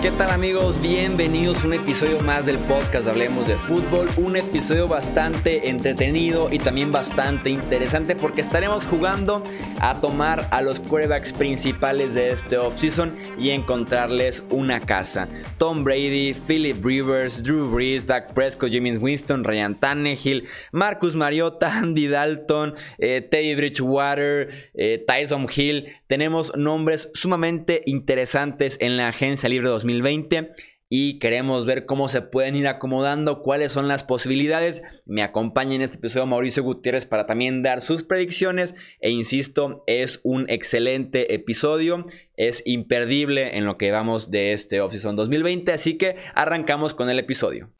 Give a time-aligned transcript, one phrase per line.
[0.00, 0.80] ¿Qué tal amigos?
[0.80, 4.08] Bienvenidos a un episodio más del podcast Hablemos de Fútbol.
[4.16, 9.42] Un episodio bastante entretenido y también bastante interesante porque estaremos jugando
[9.80, 15.26] a tomar a los quarterbacks principales de este offseason y encontrarles una casa.
[15.58, 22.06] Tom Brady, Philip Rivers, Drew Brees, Dak Prescott, James Winston, Ryan Tannehill, Marcus Mariota, Andy
[22.06, 25.88] Dalton, eh, Teddy Bridgewater, eh, Tyson Hill.
[26.06, 30.52] Tenemos nombres sumamente interesantes en la agencia libre 2020 2020
[30.90, 34.82] y queremos ver cómo se pueden ir acomodando, cuáles son las posibilidades.
[35.04, 40.20] Me acompaña en este episodio Mauricio Gutiérrez para también dar sus predicciones e insisto, es
[40.22, 46.16] un excelente episodio, es imperdible en lo que vamos de este Offseason 2020, así que
[46.34, 47.70] arrancamos con el episodio.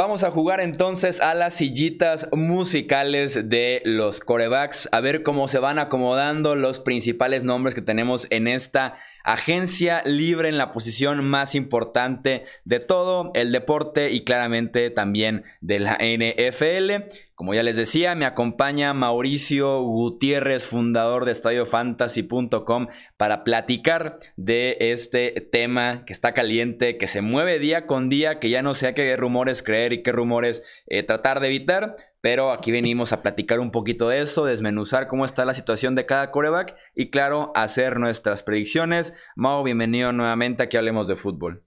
[0.00, 5.58] Vamos a jugar entonces a las sillitas musicales de los corebacks, a ver cómo se
[5.58, 11.56] van acomodando los principales nombres que tenemos en esta agencia libre en la posición más
[11.56, 17.08] importante de todo el deporte y claramente también de la NFL.
[17.38, 25.40] Como ya les decía, me acompaña Mauricio Gutiérrez, fundador de estadiofantasy.com, para platicar de este
[25.52, 28.94] tema que está caliente, que se mueve día con día, que ya no sé a
[28.94, 31.94] qué rumores creer y qué rumores eh, tratar de evitar.
[32.20, 36.06] Pero aquí venimos a platicar un poquito de eso, desmenuzar cómo está la situación de
[36.06, 39.14] cada coreback y, claro, hacer nuestras predicciones.
[39.36, 41.62] Mau, bienvenido nuevamente aquí hablemos de fútbol.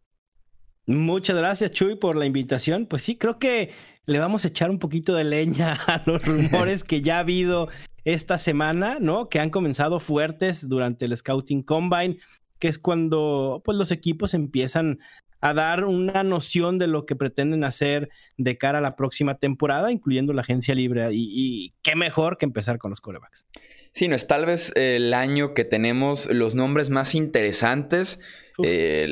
[0.88, 2.88] Muchas gracias, Chuy, por la invitación.
[2.88, 3.72] Pues sí, creo que
[4.06, 7.70] le vamos a echar un poquito de leña a los rumores que ya ha habido
[8.04, 9.30] esta semana, ¿no?
[9.30, 12.18] Que han comenzado fuertes durante el Scouting Combine,
[12.60, 15.00] que es cuando pues, los equipos empiezan
[15.42, 19.92] a dar una noción de lo que pretenden hacer de cara a la próxima temporada,
[19.92, 21.10] incluyendo la agencia libre.
[21.12, 23.48] Y, qué mejor que empezar con los corebacks.
[23.92, 28.20] Sí, no es tal vez el año que tenemos los nombres más interesantes
[28.64, 29.08] eh,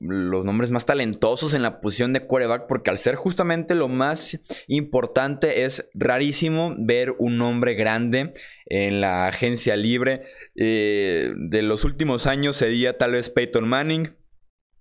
[0.00, 4.40] los nombres más talentosos en la posición de quarterback, porque al ser justamente lo más
[4.66, 8.32] importante es rarísimo ver un nombre grande
[8.66, 10.22] en la agencia libre.
[10.56, 14.14] Eh, de los últimos años sería tal vez Peyton Manning,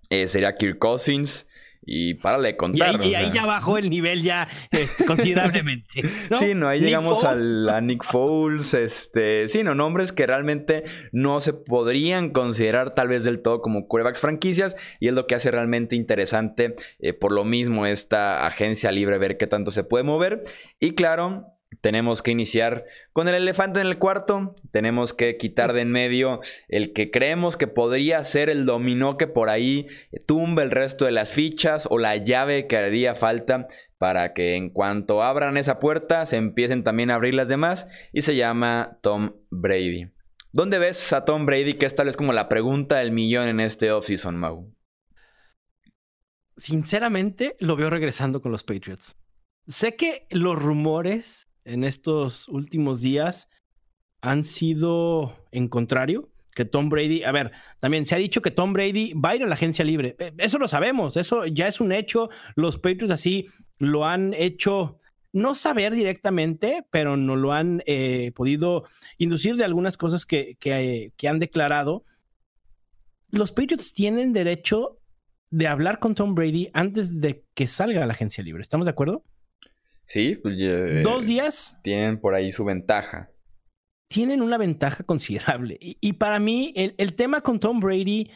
[0.09, 1.48] eh, sería Kirk Cousins,
[1.91, 3.03] y para de contar.
[3.03, 6.03] Y ahí, ya bajó el nivel ya este, considerablemente.
[6.37, 11.39] Sí, no, ahí llegamos al, a Nick Foles, este, sí, no, nombres que realmente no
[11.39, 15.49] se podrían considerar tal vez del todo como quarterbacks franquicias y es lo que hace
[15.49, 20.43] realmente interesante eh, por lo mismo esta agencia libre ver qué tanto se puede mover
[20.79, 24.55] y claro, tenemos que iniciar con el elefante en el cuarto.
[24.71, 29.27] Tenemos que quitar de en medio el que creemos que podría ser el dominó que
[29.27, 29.87] por ahí
[30.25, 34.69] tumba el resto de las fichas o la llave que haría falta para que en
[34.69, 39.35] cuanto abran esa puerta se empiecen también a abrir las demás y se llama Tom
[39.49, 40.11] Brady.
[40.51, 41.75] ¿Dónde ves a Tom Brady?
[41.75, 44.73] Que es como la pregunta del millón en este offseason, Mau.
[46.57, 49.15] Sinceramente, lo veo regresando con los Patriots.
[49.67, 53.49] Sé que los rumores en estos últimos días
[54.21, 56.29] han sido en contrario.
[56.55, 59.43] Que Tom Brady, a ver, también se ha dicho que Tom Brady va a ir
[59.43, 60.15] a la agencia libre.
[60.19, 62.29] E, eso lo sabemos, eso ya es un hecho.
[62.55, 63.47] Los Patriots así
[63.77, 64.99] lo han hecho,
[65.31, 68.85] no saber directamente, pero no lo han eh, podido
[69.17, 72.03] inducir de algunas cosas que, que, que han declarado.
[73.29, 74.99] Los Patriots tienen derecho
[75.51, 78.61] de hablar con Tom Brady antes de que salga a la agencia libre.
[78.61, 79.23] ¿Estamos de acuerdo?
[80.09, 80.57] Sí, pues,
[81.03, 81.77] dos días.
[81.83, 83.29] Tienen por ahí su ventaja.
[84.09, 85.77] Tienen una ventaja considerable.
[85.79, 88.31] Y, para mí, el, tema con Tom Brady,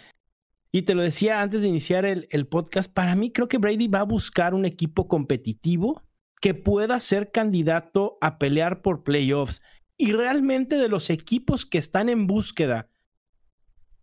[0.72, 3.88] y te lo decía antes de iniciar el, el podcast, para mí creo que Brady
[3.88, 6.04] va a buscar un equipo competitivo
[6.40, 9.64] que pueda ser candidato a pelear por playoffs.
[9.98, 12.92] Y realmente de los equipos que están en búsqueda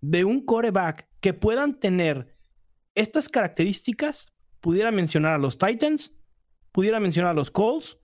[0.00, 2.34] de un coreback que puedan tener
[2.96, 4.26] estas características,
[4.60, 6.19] pudiera mencionar a los Titans,
[6.72, 7.98] pudiera mencionar a los Colts.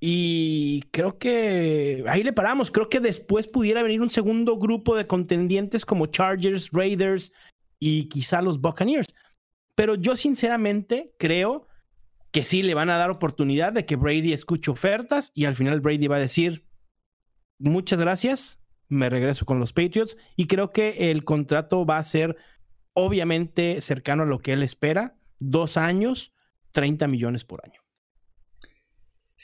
[0.00, 2.70] Y creo que ahí le paramos.
[2.70, 7.32] Creo que después pudiera venir un segundo grupo de contendientes como Chargers, Raiders
[7.78, 9.14] y quizá los Buccaneers.
[9.74, 11.68] Pero yo sinceramente creo
[12.32, 15.80] que sí le van a dar oportunidad de que Brady escuche ofertas y al final
[15.80, 16.64] Brady va a decir,
[17.58, 22.36] muchas gracias, me regreso con los Patriots y creo que el contrato va a ser
[22.94, 26.32] obviamente cercano a lo que él espera, dos años,
[26.72, 27.80] 30 millones por año.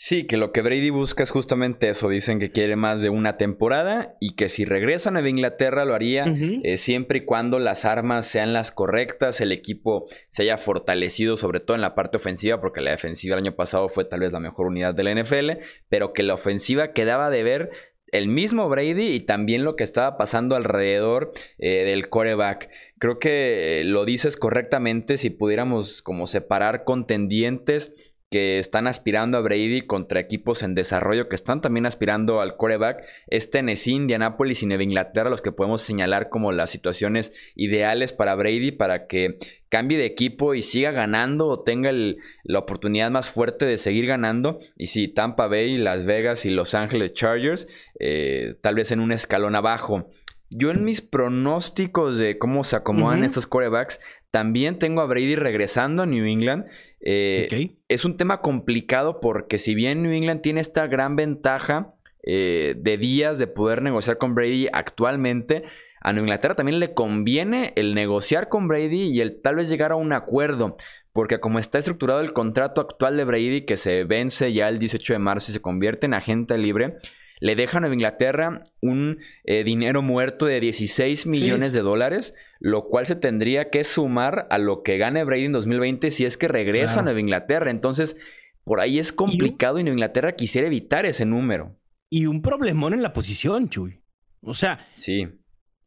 [0.01, 2.09] Sí, que lo que Brady busca es justamente eso.
[2.09, 5.93] Dicen que quiere más de una temporada y que si regresa a Nueva Inglaterra lo
[5.93, 6.25] haría
[6.63, 11.59] eh, siempre y cuando las armas sean las correctas, el equipo se haya fortalecido, sobre
[11.59, 14.39] todo en la parte ofensiva, porque la defensiva el año pasado fue tal vez la
[14.39, 15.51] mejor unidad de la NFL,
[15.89, 17.71] pero que la ofensiva quedaba de ver
[18.13, 22.71] el mismo Brady y también lo que estaba pasando alrededor eh, del coreback.
[22.99, 27.95] Creo que lo dices correctamente si pudiéramos como separar contendientes
[28.31, 33.03] que están aspirando a Brady contra equipos en desarrollo que están también aspirando al coreback.
[33.29, 38.35] Es Tennessee, Indianapolis y Nueva Inglaterra los que podemos señalar como las situaciones ideales para
[38.35, 39.39] Brady para que
[39.71, 44.61] cambie de equipo y siga ganando o tenga la oportunidad más fuerte de seguir ganando.
[44.77, 47.67] Y si Tampa Bay, Las Vegas y Los Ángeles Chargers,
[47.99, 50.11] eh, tal vez en un escalón abajo.
[50.51, 54.01] Yo en mis pronósticos de cómo se acomodan estos corebacks,
[54.31, 56.67] también tengo a Brady regresando a New England.
[57.01, 62.75] Eh, es un tema complicado porque si bien New England tiene esta gran ventaja eh,
[62.79, 65.65] de días de poder negociar con Brady actualmente,
[66.01, 69.93] a Nueva Inglaterra también le conviene el negociar con Brady y el tal vez llegar
[69.93, 70.77] a un acuerdo.
[71.13, 75.15] Porque como está estructurado el contrato actual de Brady, que se vence ya el 18
[75.15, 76.99] de marzo y se convierte en agente libre,
[77.41, 82.89] le deja a Nueva Inglaterra un eh, dinero muerto de 16 millones de dólares, lo
[82.89, 86.49] cual se tendría que sumar a lo que gane Brady en 2020 si es que
[86.49, 87.71] regresa a Nueva Inglaterra.
[87.71, 88.17] Entonces,
[88.65, 91.77] por ahí es complicado y, Nueva Inglaterra quisiera evitar ese número.
[92.11, 94.01] Y un problemón en la posición, Chuy.
[94.43, 95.29] O sea, sí.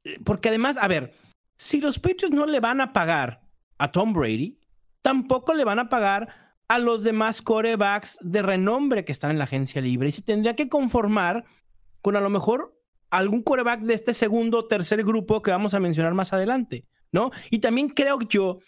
[0.06, 1.14] Eh, porque además, a ver,
[1.58, 3.42] si los Patriots no le van a pagar
[3.78, 4.60] a Tom Brady,
[5.02, 6.41] tampoco le van a pagar
[6.72, 10.56] a los demás corebacks de renombre que están en la agencia libre y se tendría
[10.56, 11.44] que conformar
[12.02, 12.80] con a lo mejor
[13.10, 17.32] algún coreback de este segundo o tercer grupo que vamos a mencionar más adelante, ¿no?
[17.50, 18.60] Y también creo yo,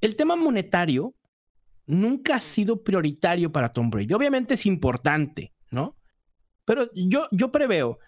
[0.00, 1.16] el tema monetario
[1.86, 4.14] nunca ha sido prioritario para Tom Brady.
[4.14, 5.96] Obviamente es importante, ¿no?
[6.64, 7.98] Pero yo, yo preveo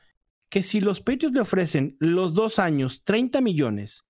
[0.48, 4.04] que si los Patriots le ofrecen los dos años 30 millones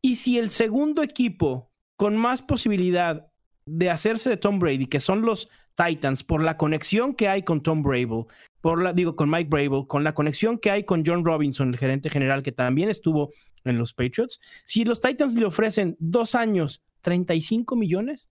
[0.00, 3.28] y si el segundo equipo con más posibilidad
[3.68, 7.62] de hacerse de Tom Brady, que son los Titans, por la conexión que hay con
[7.62, 8.24] Tom Brable,
[8.60, 11.78] por la, digo, con Mike Brable, con la conexión que hay con John Robinson, el
[11.78, 13.30] gerente general, que también estuvo
[13.64, 18.28] en los Patriots, si los Titans le ofrecen dos años, 35 millones,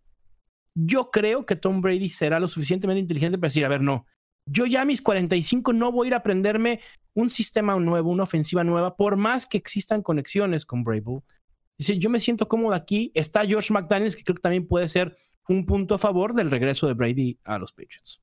[0.75, 4.05] yo creo que Tom Brady será lo suficientemente inteligente para decir, a ver, no,
[4.45, 6.81] yo ya mis 45 no voy a ir a aprenderme
[7.13, 11.21] un sistema nuevo, una ofensiva nueva, por más que existan conexiones con Brable.
[11.77, 13.11] Dice, yo me siento cómodo aquí.
[13.13, 15.15] Está George McDaniels, que creo que también puede ser
[15.47, 18.21] un punto a favor del regreso de Brady a los Patriots.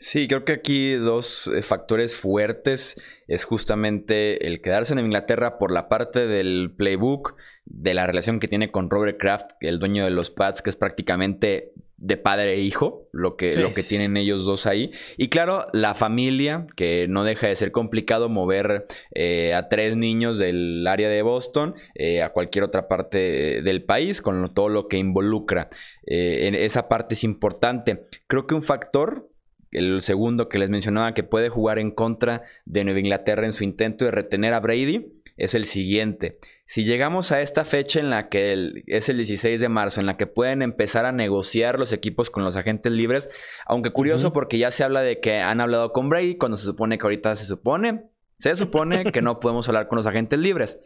[0.00, 2.96] Sí, creo que aquí dos eh, factores fuertes
[3.26, 7.34] es justamente el quedarse en Inglaterra por la parte del playbook,
[7.64, 10.76] de la relación que tiene con Robert Kraft, el dueño de los Pats, que es
[10.76, 14.92] prácticamente de padre e hijo, lo que, lo que tienen ellos dos ahí.
[15.16, 20.38] Y claro, la familia, que no deja de ser complicado mover eh, a tres niños
[20.38, 24.96] del área de Boston eh, a cualquier otra parte del país, con todo lo que
[24.96, 25.68] involucra.
[26.06, 28.06] en esa parte es importante.
[28.26, 29.28] Creo que un factor
[29.70, 33.64] el segundo que les mencionaba que puede jugar en contra de Nueva Inglaterra en su
[33.64, 36.38] intento de retener a Brady es el siguiente.
[36.66, 40.16] Si llegamos a esta fecha en la que es el 16 de marzo, en la
[40.16, 43.30] que pueden empezar a negociar los equipos con los agentes libres,
[43.66, 46.98] aunque curioso porque ya se habla de que han hablado con Brady, cuando se supone
[46.98, 48.04] que ahorita se supone,
[48.38, 50.78] se supone que no podemos hablar con los agentes libres.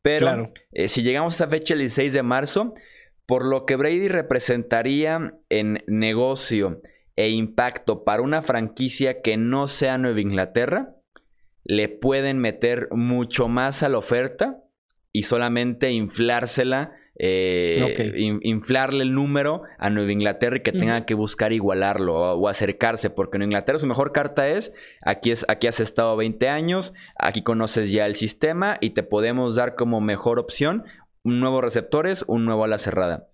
[0.00, 2.72] Pero eh, si llegamos a esa fecha el 16 de marzo,
[3.26, 6.80] por lo que Brady representaría en negocio,
[7.18, 10.94] e impacto para una franquicia que no sea Nueva Inglaterra,
[11.68, 14.64] le pueden meter mucho más a la oferta
[15.12, 21.52] y solamente inflársela, eh, inflarle el número a Nueva Inglaterra y que tenga que buscar
[21.52, 24.72] igualarlo o, acercarse, porque Nueva Inglaterra su mejor carta es
[25.02, 29.54] aquí, es, aquí has estado 20 años, aquí conoces ya el sistema y te podemos
[29.54, 30.84] dar como mejor opción
[31.22, 33.28] un nuevo receptores, un nuevo a la cerrada.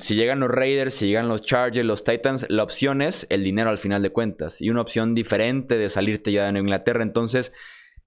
[0.00, 3.70] Si llegan los Raiders, si llegan los Chargers, los Titans, la opción es el dinero
[3.70, 4.60] al final de cuentas.
[4.60, 7.02] Y una opción diferente de salirte ya de Nueva Inglaterra.
[7.02, 7.52] Entonces,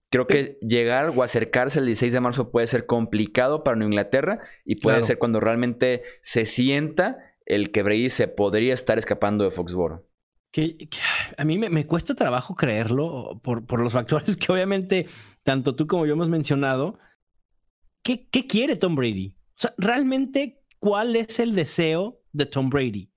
[0.10, 4.39] creo que llegar o acercarse el 16 de marzo puede ser complicado para Nueva Inglaterra.
[4.63, 9.51] Y puede ser cuando realmente se sienta el que Brady se podría estar escapando de
[9.51, 10.08] Foxboro.
[10.51, 10.88] Que,
[11.38, 15.08] a mí me, cuesta trabajo creerlo por, por, los factores que obviamente
[15.44, 16.98] tanto tú como yo hemos mencionado.
[18.01, 19.36] ¿Qué, qué quiere Tom Brady?
[19.50, 23.11] O sea, realmente cuál es el deseo de Tom Brady.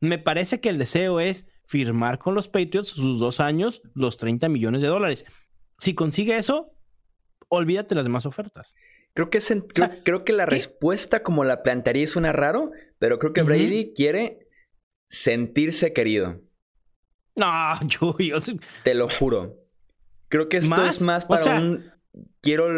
[0.00, 4.50] Me parece que el deseo es firmar con los Patriots sus dos años, los 30
[4.50, 5.24] millones de dólares.
[5.78, 6.74] Si consigue eso,
[7.48, 8.74] olvídate las demás ofertas.
[9.14, 9.40] Creo que,
[10.04, 14.50] creo, que la respuesta como la plantearía suena raro, pero creo que Brady quiere
[15.08, 16.42] sentirse querido.
[17.34, 18.36] No, yo, yo
[18.84, 19.56] Te lo juro.
[20.28, 21.90] Creo que esto es más para un.
[22.46, 22.68] Quiero,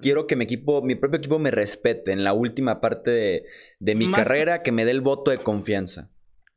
[0.00, 3.44] quiero que mi equipo, mi propio equipo me respete en la última parte
[3.80, 6.10] de, mi carrera, que me dé el voto de confianza.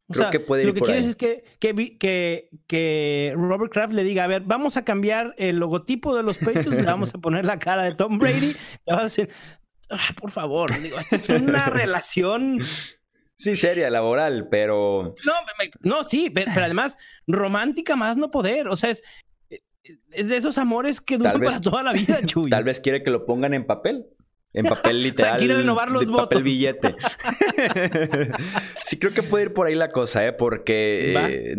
[0.07, 4.23] Creo que puede ir lo que quieres es que, que, que, Robert Kraft le diga,
[4.23, 7.59] a ver, vamos a cambiar el logotipo de los pechos, le vamos a poner la
[7.59, 9.29] cara de Tom Brady, le vas a decir,
[9.89, 12.59] ah, por favor, digo, esta es una relación
[13.39, 15.15] Sí, seria, laboral, pero.
[15.25, 15.33] No,
[15.79, 18.67] no sí, pero, además, romántica más no poder.
[18.67, 19.01] O sea, es,
[20.11, 22.49] es de esos amores que duran para toda la vida, Chuy.
[22.49, 24.05] Tal vez quiere que lo pongan en papel.
[24.51, 25.31] En papel literal.
[25.31, 26.27] o sea, quiere renovar los votos.
[26.27, 26.95] Papel billete.
[28.85, 30.33] sí, creo que puede ir por ahí la cosa, ¿eh?
[30.33, 31.55] Porque eh,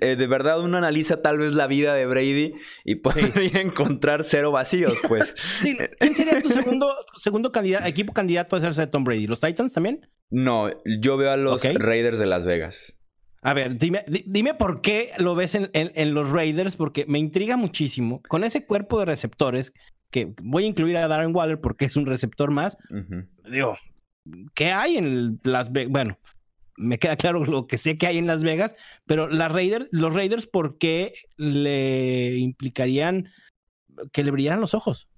[0.00, 2.54] eh, de verdad uno analiza tal vez la vida de Brady
[2.84, 5.34] y podría encontrar cero vacíos, pues.
[5.60, 9.26] ¿Quién sería tu segundo, segundo candidato, equipo candidato a hacerse de Tom Brady?
[9.26, 10.08] ¿Los Titans también?
[10.30, 10.70] No,
[11.00, 12.99] yo veo a los Raiders de Las Vegas.
[13.42, 17.56] A ver, dime, dime por qué lo ves en, en, los Raiders, porque me intriga
[17.56, 18.20] muchísimo.
[18.28, 19.72] Con ese cuerpo de receptores,
[20.10, 22.76] que voy a incluir a Darren Waller porque es un receptor más.
[23.50, 23.78] Digo,
[24.54, 25.90] ¿qué hay en Las Vegas?
[25.90, 26.18] Bueno,
[26.76, 28.74] me queda claro lo que sé que hay en Las Vegas,
[29.06, 33.30] pero las Raiders, los Raiders, ¿por qué le implicarían
[34.12, 35.09] que le brillaran los ojos?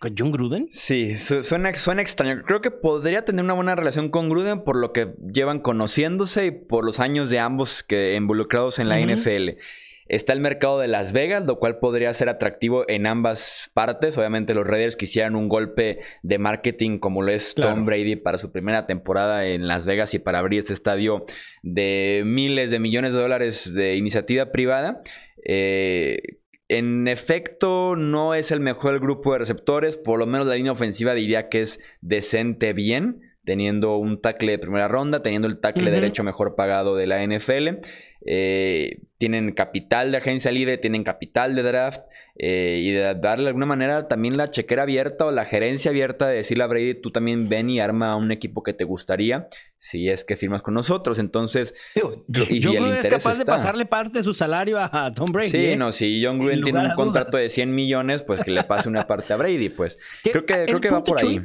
[0.00, 0.66] ¿Con John Gruden?
[0.70, 2.42] Sí, suena, suena extraño.
[2.46, 6.50] Creo que podría tener una buena relación con Gruden por lo que llevan conociéndose y
[6.52, 9.58] por los años de ambos que involucrados en la NFL.
[10.06, 14.16] Está el mercado de Las Vegas, lo cual podría ser atractivo en ambas partes.
[14.16, 18.50] Obviamente los Raiders quisieran un golpe de marketing como lo es Tom Brady para su
[18.50, 21.26] primera temporada en Las Vegas y para abrir este estadio
[21.62, 25.02] de miles de millones de dólares de iniciativa privada.
[25.44, 26.39] Eh,
[26.70, 31.14] en efecto, no es el mejor grupo de receptores, por lo menos la línea ofensiva
[31.14, 36.22] diría que es decente bien, teniendo un tackle de primera ronda, teniendo el tackle derecho
[36.22, 37.80] mejor pagado de la NFL.
[38.24, 42.02] Eh, tienen capital de agencia libre, tienen capital de draft
[42.36, 46.28] eh, y de darle de alguna manera también la chequera abierta o la gerencia abierta
[46.28, 49.46] de decirle a Brady, tú también ven y arma un equipo que te gustaría
[49.80, 51.18] si es que firmas con nosotros.
[51.18, 55.50] Entonces, y John Gruden es capaz de pasarle parte de su salario a, Tom Brady.
[55.50, 55.76] Sí, ¿eh?
[55.76, 59.06] no, si John Gruden tiene un contrato de 100 millones, pues que le pase una
[59.06, 59.98] parte a Brady, pues.
[60.22, 61.44] Creo que, creo que va por ahí.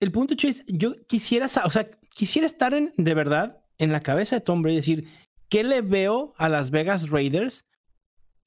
[0.00, 4.36] El punto, es, yo quisiera, o sea, quisiera estar en, de verdad en la cabeza
[4.36, 5.08] de Tom Brady y decir,
[5.50, 7.68] ¿qué le veo a las Vegas Raiders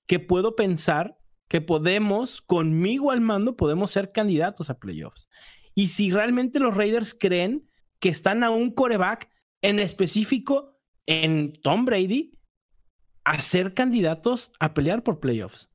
[0.07, 5.29] que puedo pensar que podemos, conmigo al mando, podemos ser candidatos a playoffs?
[5.75, 7.69] Y si realmente los Raiders creen
[8.03, 9.29] que están a un coreback
[9.61, 12.37] en específico en Tom Brady
[13.23, 15.69] a ser candidatos a pelear por playoffs.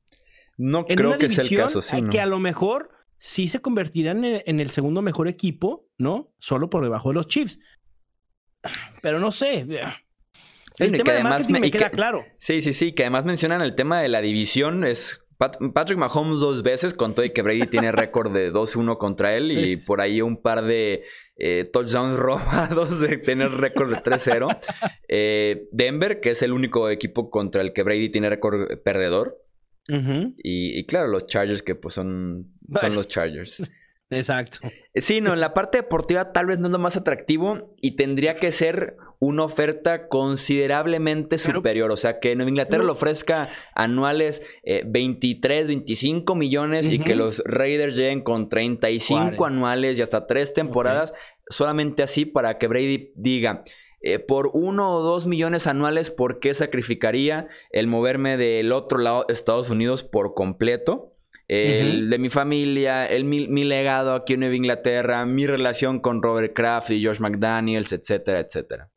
[0.55, 1.97] No creo que sea el caso, sí.
[2.11, 6.31] Que a lo mejor sí se convertirán en, el segundo mejor equipo, ¿no?
[6.37, 7.59] Solo por debajo de los Chiefs.
[9.01, 9.65] Pero no sé.
[10.77, 12.25] El tema de marketing me queda claro.
[12.37, 12.93] Sí, sí, sí.
[12.93, 14.83] Que además mencionan el tema de la división.
[14.83, 19.51] Es Patrick Mahomes dos veces contó y que Brady tiene récord de 2-1 contra él
[19.51, 21.05] y por ahí un par de
[21.39, 24.59] eh, touchdowns robados de tener récord de 3-0.
[25.07, 29.37] Eh, Denver, que es el único equipo contra el que Brady tiene récord perdedor.
[29.87, 33.63] y, claro, los Chargers, que pues son, son los Chargers.
[34.09, 34.59] Exacto.
[34.95, 38.35] Sí, no, en la parte deportiva tal vez no es lo más atractivo y tendría
[38.35, 41.91] que ser una oferta considerablemente superior.
[41.91, 47.43] O sea, que Nueva Inglaterra le ofrezca anuales 23, eh, 25 millones y que los
[47.45, 51.13] Raiders lleguen con 35 anuales y hasta tres temporadas,
[51.49, 53.63] solamente así para que Brady diga.
[54.01, 59.25] Eh, por uno o dos millones anuales, ¿por qué sacrificaría el moverme del otro lado
[59.27, 61.17] de Estados Unidos por completo?
[61.49, 66.53] El de mi familia, el, mi, legado aquí en Nueva Inglaterra, mi relación con Robert
[66.53, 68.89] Kraft y Josh McDaniels, etcétera, etcétera.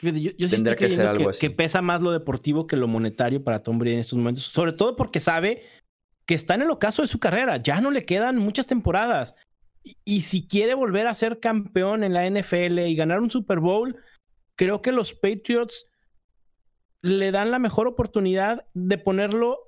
[0.00, 1.40] Yo, Tendría que ser algo así.
[1.40, 4.72] que pesa más lo deportivo que lo monetario para Tom Brady en estos momentos, sobre
[4.72, 5.64] todo porque sabe
[6.26, 9.34] que está en el ocaso de su carrera, ya no le quedan muchas temporadas.
[10.04, 13.96] Y, si quiere volver a ser campeón en la NFL y ganar un Super Bowl,
[14.56, 15.86] creo que los Patriots
[17.02, 19.58] le dan la mejor oportunidad de ponerlo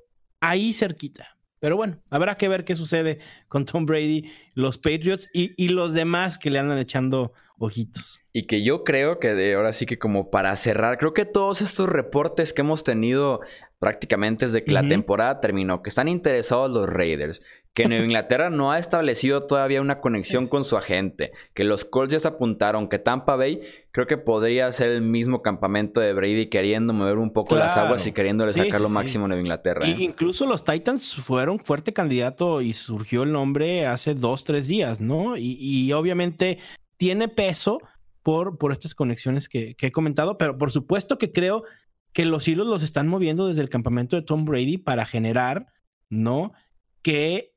[0.41, 1.38] ahí cerquita.
[1.61, 6.39] Pero bueno, habrá que ver qué sucede con Tom Brady, los Patriots y, los demás
[6.39, 8.25] que le andan echando ojitos.
[8.33, 11.61] Y que yo creo que de ahora sí que como para cerrar, creo que todos
[11.61, 13.41] estos reportes que hemos tenido
[13.79, 17.43] prácticamente desde que la temporada terminó, que están interesados los Raiders,
[17.75, 22.13] que Nueva Inglaterra no ha establecido todavía una conexión con su agente, que los Colts
[22.13, 23.61] ya se apuntaron, que Tampa Bay
[23.93, 28.07] creo que podría ser el mismo campamento de Brady queriendo mover un poco las aguas
[28.07, 29.87] y queriéndole sacar lo máximo a Nueva Inglaterra.
[29.87, 29.97] ¿eh?
[29.99, 35.37] incluso los Titans fueron fuerte candidato y surgió el nombre hace dos, tres días, ¿no?
[35.37, 36.59] Y, obviamente
[36.97, 37.79] tiene peso
[38.23, 41.65] por, por estas conexiones que, que he comentado, pero por supuesto que creo
[42.13, 45.67] que los hilos los están moviendo desde el campamento de Tom Brady para generar,
[46.09, 46.53] ¿no?
[47.03, 47.55] Que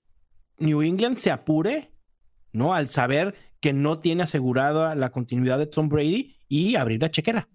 [0.57, 1.91] New England se apure,
[2.51, 2.73] ¿no?
[2.73, 7.49] Al saber que no tiene asegurada la continuidad de Tom Brady y abrir la chequera.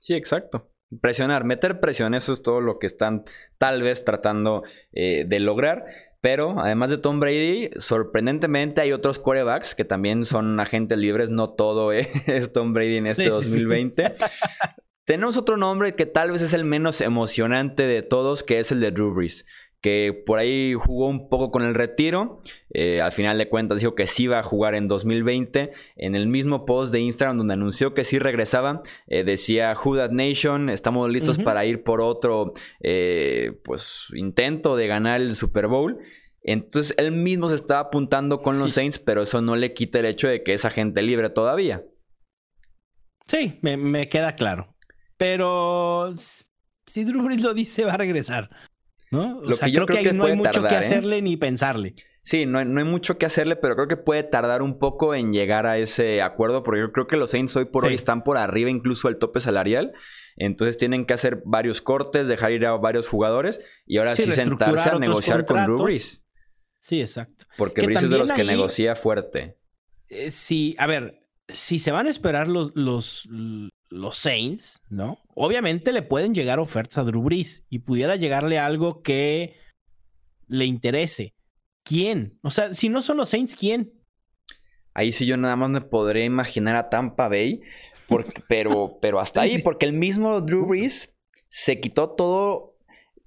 [0.00, 0.70] Sí, exacto.
[1.00, 3.24] Presionar, meter presión, eso es todo lo que están
[3.56, 5.84] tal vez tratando eh, de lograr.
[6.20, 11.30] Pero además de Tom Brady, sorprendentemente hay otros quarterbacks que también son agentes libres.
[11.30, 14.14] No todo es Tom Brady en este 2020.
[15.04, 18.80] Tenemos otro nombre que tal vez es el menos emocionante de todos, que es el
[18.80, 19.44] de Drew Brees
[19.82, 22.40] que por ahí jugó un poco con el retiro.
[22.70, 25.72] Eh, al final de cuentas dijo que sí iba a jugar en 2020.
[25.96, 30.12] En el mismo post de Instagram donde anunció que sí regresaba, eh, decía Who That
[30.12, 35.98] Nation, estamos listos para ir por otro eh, pues, intento de ganar el Super Bowl.
[36.44, 40.06] Entonces él mismo se estaba apuntando con los Saints, pero eso no le quita el
[40.06, 41.84] hecho de que es agente libre todavía.
[43.26, 44.71] Sí, me, me queda claro.
[45.22, 46.12] Pero
[46.84, 48.50] si Drew Brees lo dice, va a regresar.
[49.12, 49.38] ¿no?
[49.38, 50.78] O sea, creo, que, ahí no hay mucho que ¿eh?
[50.78, 51.94] hacerle ni pensarle.
[52.24, 55.14] Sí, no hay, no hay, mucho que hacerle, pero creo que puede tardar un poco
[55.14, 58.24] en llegar a ese acuerdo, porque yo creo que los Saints hoy por hoy están
[58.24, 59.92] por arriba incluso del tope salarial.
[60.36, 64.90] Entonces tienen que hacer varios cortes, dejar ir a varios jugadores y ahora sí, sentarse
[64.90, 65.88] a negociar con Drew
[66.80, 67.44] Sí, exacto.
[67.56, 69.56] Porque Brees es de los que negocia fuerte.
[70.08, 71.21] Eh, sí, a ver,
[71.52, 73.28] si se van a esperar los, los,
[73.88, 75.18] los Saints, ¿no?
[75.34, 79.56] Obviamente le pueden llegar ofertas a Drew Brees y pudiera llegarle algo que
[80.48, 81.34] le interese.
[81.84, 82.38] ¿Quién?
[82.42, 83.92] O sea, si no son los Saints, ¿quién?
[84.94, 87.60] Ahí sí yo nada más me podré imaginar a Tampa Bay,
[88.48, 91.14] pero, pero hasta ahí, porque el mismo Drew Brees
[91.48, 92.76] se quitó todo,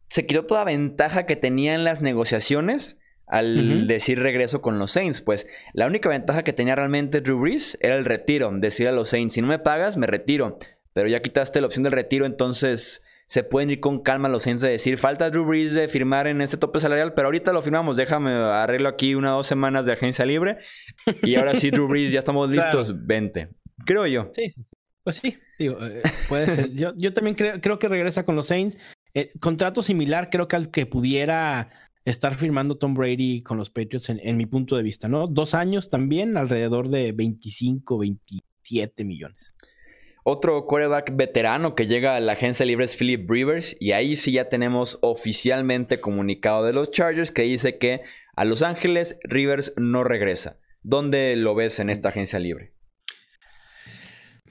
[0.08, 5.22] se quitó toda ventaja que tenía en las negociaciones al decir regreso con los Saints.
[5.22, 8.52] Pues la única ventaja que tenía realmente Drew Brees era el retiro.
[8.54, 10.58] Decir a los Saints, si no me pagas, me retiro.
[10.94, 14.62] Pero ya quitaste la opción del retiro, entonces se pueden ir con calma los Saints
[14.62, 17.98] de decir, falta Drew Brees de firmar en este tope salarial, pero ahorita lo firmamos,
[17.98, 20.60] déjame arreglo aquí una o dos semanas de agencia libre.
[21.24, 23.50] Y ahora sí, Drew Brees, ya estamos listos, vente.
[23.86, 24.30] Creo yo.
[24.34, 24.54] Sí,
[25.04, 26.72] pues sí, digo, eh, puede ser.
[26.74, 28.78] Yo, yo también creo, creo, que regresa con los Saints.
[29.14, 31.70] Eh, contrato similar creo que al que pudiera
[32.06, 35.28] estar firmando Tom Brady con los Patriots en, mi punto de vista, ¿no?
[35.28, 39.56] Dos años también, alrededor de 25, 27 millones.
[40.24, 44.32] Otro quarterback veterano que llega a la agencia libre es Philip Rivers y ahí sí
[44.32, 48.02] ya tenemos oficialmente comunicado de los Chargers que dice que
[48.36, 50.58] a Los Ángeles Rivers no regresa.
[50.82, 52.74] ¿Dónde lo ves en esta agencia libre?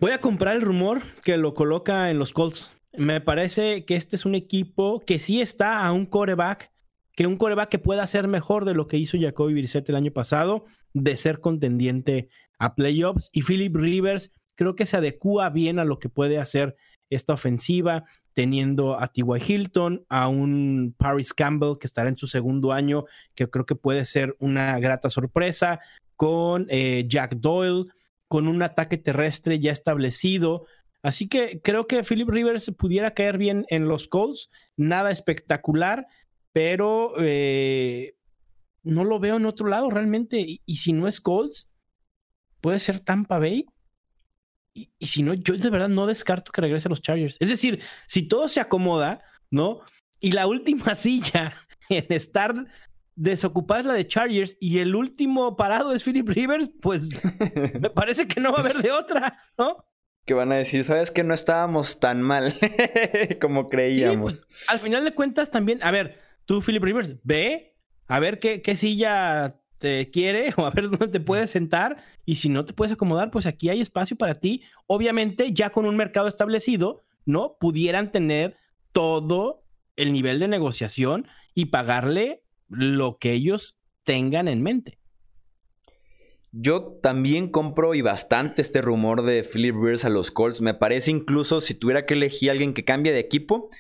[0.00, 2.74] Voy a comprar el rumor que lo coloca en los Colts.
[2.96, 6.73] Me parece que este es un equipo que sí está a un quarterback
[7.14, 10.12] que un coreback que pueda ser mejor de lo que hizo Jacoby Brissett el año
[10.12, 13.31] pasado, de ser contendiente a playoffs.
[13.33, 16.77] Y Philip Rivers creo que se adecua bien a lo que puede hacer
[17.11, 19.24] esta ofensiva, teniendo a T.Y.
[19.46, 24.05] Hilton, a un Paris Campbell que estará en su segundo año, que creo que puede
[24.05, 25.81] ser una grata sorpresa,
[26.16, 27.87] con eh, Jack Doyle,
[28.29, 30.66] con un ataque terrestre ya establecido.
[31.03, 36.07] Así que creo que Philip Rivers pudiera caer bien en los Colts, nada espectacular,
[36.54, 38.16] pero eh,
[38.84, 40.60] no lo veo en otro lado realmente.
[40.64, 41.68] Y, si no es Colts,
[42.60, 43.66] puede ser Tampa Bay.
[44.72, 47.36] Y, si no, yo de verdad no descarto que regrese a los Chargers.
[47.40, 49.80] Es decir, si todo se acomoda, ¿no?
[50.20, 51.54] Y la última silla
[51.88, 52.54] en estar
[53.16, 57.08] desocupada es la de Chargers y el último parado es Philip Rivers, pues
[57.80, 59.84] me parece que no va a haber de otra, ¿no?
[60.24, 62.58] Que van a decir, sabes que no estábamos tan mal
[63.40, 64.46] como creíamos.
[64.46, 67.76] Pues, al final de cuentas también, a ver, tú, Philip Rivers, ve
[68.07, 72.02] a ver qué, qué silla te quiere o a ver dónde te puedes sentar.
[72.24, 74.62] Y si no te puedes acomodar, pues aquí hay espacio para ti.
[74.87, 77.57] Obviamente, ya con un mercado establecido, ¿no?
[77.61, 78.57] Pudieran tener
[78.92, 79.64] todo
[79.96, 84.98] el nivel de negociación y pagarle lo que ellos tengan en mente.
[86.52, 90.61] Yo también compro y bastante este rumor de Philip Rivers a los Colts.
[90.61, 93.70] Me parece incluso si tuviera que elegir a alguien que cambie de equipo,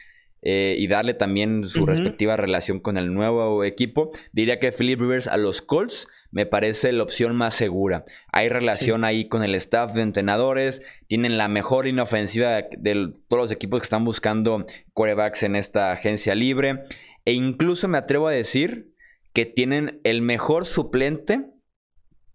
[0.46, 5.26] eh, y darle también su respectiva relación con el nuevo equipo, diría que Philip Rivers
[5.26, 8.04] a los Colts me parece la opción más segura.
[8.30, 13.52] Hay relación ahí con el staff de entrenadores, tienen la mejor inofensiva de todos los
[13.52, 16.82] equipos que están buscando quarterbacks en esta agencia libre.
[17.24, 18.92] E incluso me atrevo a decir
[19.32, 21.46] que tienen el mejor suplente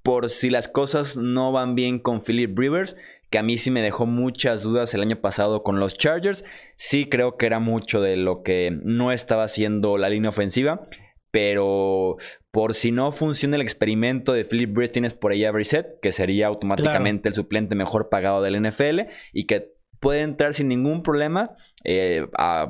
[0.02, 2.96] por si las cosas no van bien con Philip Rivers
[3.30, 6.44] que a mí sí me dejó muchas dudas el año pasado con los Chargers.
[6.82, 10.88] Sí creo que era mucho de lo que no estaba haciendo la línea ofensiva.
[11.30, 12.16] Pero
[12.52, 16.14] por si no funciona el experimento de Philip Rivers, tienes por ahí a Brissett, que
[16.14, 19.02] sería automáticamente el suplente mejor pagado del NFL
[19.34, 21.52] y que puede entrar sin ningún problema
[21.84, 22.28] eh,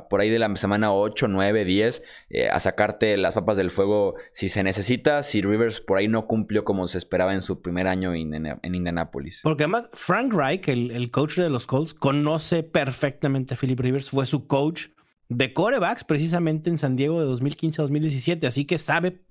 [0.08, 2.02] por ahí de la semana 8, 9, 10
[2.50, 6.64] a sacarte las papas del fuego si se necesita, si Rivers por ahí no cumplió
[6.64, 9.40] como se esperaba en su primer año en, Indianapolis.
[9.42, 14.10] Porque además Frank Reich, el, el, coach de los Colts, conoce perfectamente a Philip Rivers,
[14.10, 14.88] fue su coach
[15.30, 19.22] de corebacks precisamente en San Diego de 2015 a 2017, así que sabe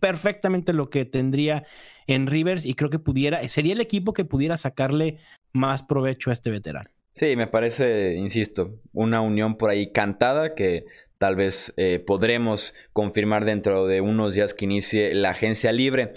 [0.00, 1.66] perfectamente lo que tendría
[2.06, 5.18] en Rivers y creo que pudiera, sería el equipo que pudiera sacarle
[5.52, 6.90] más provecho a este veterano.
[7.12, 10.86] Sí, me parece, insisto, una unión por ahí cantada que
[11.18, 16.14] tal vez eh, podremos confirmar dentro de unos días que inicie la agencia libre.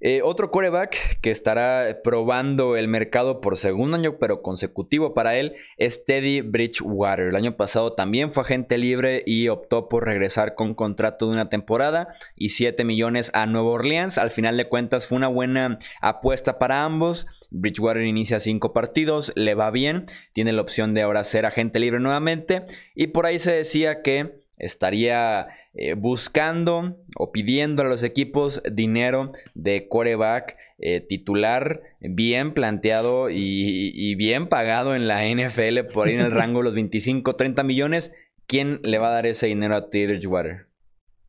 [0.00, 5.56] Eh, otro coreback que estará probando el mercado por segundo año, pero consecutivo para él,
[5.76, 7.28] es Teddy Bridgewater.
[7.28, 11.48] El año pasado también fue agente libre y optó por regresar con contrato de una
[11.48, 14.18] temporada y 7 millones a Nueva Orleans.
[14.18, 17.26] Al final de cuentas fue una buena apuesta para ambos.
[17.50, 22.00] Bridgewater inicia 5 partidos, le va bien, tiene la opción de ahora ser agente libre
[22.00, 28.62] nuevamente y por ahí se decía que estaría eh, buscando o pidiendo a los equipos
[28.70, 36.14] dinero de coreback eh, titular bien planteado y, bien pagado en la NFL por ahí
[36.14, 38.12] en el rango de los 25, 30 millones.
[38.46, 40.06] ¿Quién le va a dar ese dinero a T.
[40.06, 40.66] Bridgewater?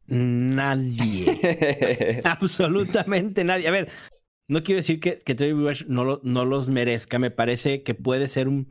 [0.07, 2.21] Nadie.
[2.23, 3.67] Absolutamente nadie.
[3.67, 3.89] A ver,
[4.49, 7.19] no quiero decir que, que Bridgewater no, no los merezca.
[7.19, 8.67] Me parece que puede ser un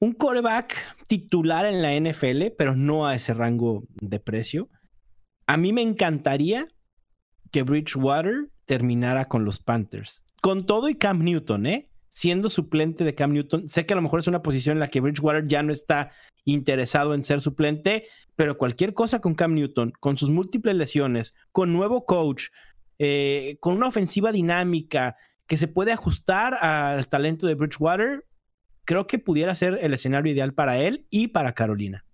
[0.00, 4.68] un coreback titular en la NFL, pero no a ese rango de precio.
[5.46, 6.68] A mí me encantaría
[7.50, 10.22] que Bridgewater terminara con los Panthers.
[10.40, 11.90] Con todo y Cam Newton, ¿eh?
[12.08, 13.68] Siendo suplente de Cam Newton.
[13.68, 16.12] Sé que a lo mejor es una posición en la que Bridgewater ya no está
[16.44, 18.06] interesado en ser suplente,
[18.36, 22.46] pero cualquier cosa con Cam Newton, con sus múltiples lesiones, con nuevo coach,
[22.98, 28.24] eh, con una ofensiva dinámica que se puede ajustar al talento de Bridgewater,
[28.84, 32.04] creo que pudiera ser el escenario ideal para él y para Carolina.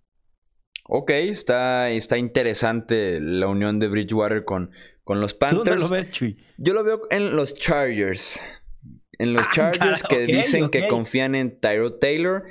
[0.87, 4.71] Ok, está, está interesante la unión de Bridgewater con,
[5.03, 5.65] con los Panthers.
[5.65, 6.37] ¿Dónde lo ves, Chuy?
[6.57, 8.39] Yo lo veo en los Chargers.
[9.17, 12.43] En los ah, Chargers que dicen que confían en Tyro Taylor.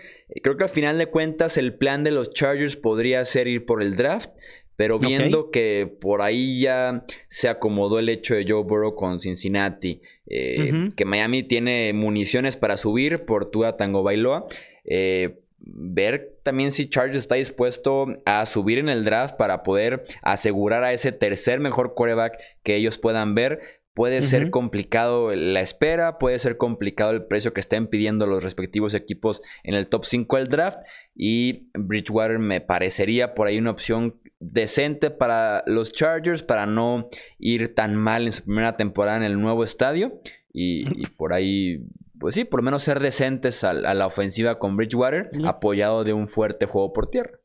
[0.42, 3.83] Creo que al final de cuentas el plan de los Chargers podría ser ir por
[3.83, 4.31] el draft.
[4.76, 10.00] Pero viendo que por ahí ya se acomodó el hecho de Joe Burrow con Cincinnati,
[10.26, 14.46] eh, que Miami tiene municiones para subir por Tua Tango Bailoa,
[14.84, 20.84] eh, ver también si Chargers está dispuesto a subir en el draft para poder asegurar
[20.84, 23.60] a ese tercer mejor quarterback que ellos puedan ver.
[23.94, 28.92] Puede ser complicado la espera, puede ser complicado el precio que estén pidiendo los respectivos
[28.92, 30.78] equipos en el top 5 del draft.
[31.14, 34.16] Y Bridgewater me parecería por ahí una opción
[34.52, 37.07] decente para los Chargers para no
[37.38, 40.20] ir tan mal en su primera temporada en el nuevo estadio
[40.52, 41.87] y, por ahí,
[42.18, 46.28] pues sí, por lo menos ser decentes a, la ofensiva con Bridgewater, apoyado de un
[46.28, 47.38] fuerte juego por tierra.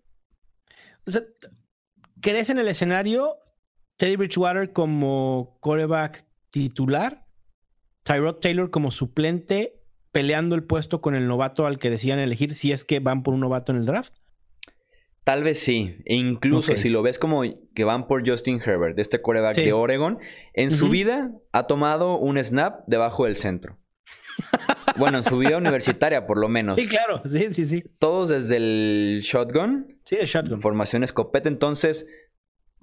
[1.05, 1.23] O sea,
[2.21, 3.37] ¿crees en el escenario
[3.97, 7.25] Teddy Bridgewater como coreback titular?
[8.03, 9.79] Tyrod Taylor como suplente
[10.11, 13.33] peleando el puesto con el novato al que decían elegir si es que van por
[13.33, 14.15] un novato en el draft?
[15.29, 15.95] Tal vez sí.
[16.05, 17.43] E incluso si lo ves como
[17.75, 20.17] que van por Justin Herbert, de este coreback de Oregon,
[20.55, 23.77] en su vida ha tomado un snap debajo del centro.
[24.97, 26.77] bueno, en su vida universitaria, por lo menos.
[26.77, 27.21] Sí, claro.
[27.31, 27.83] Sí, sí, sí.
[27.99, 29.99] Todos desde el shotgun.
[30.03, 30.63] Sí, el shotgun.
[30.63, 31.47] Formación escopeta.
[31.47, 32.07] Entonces,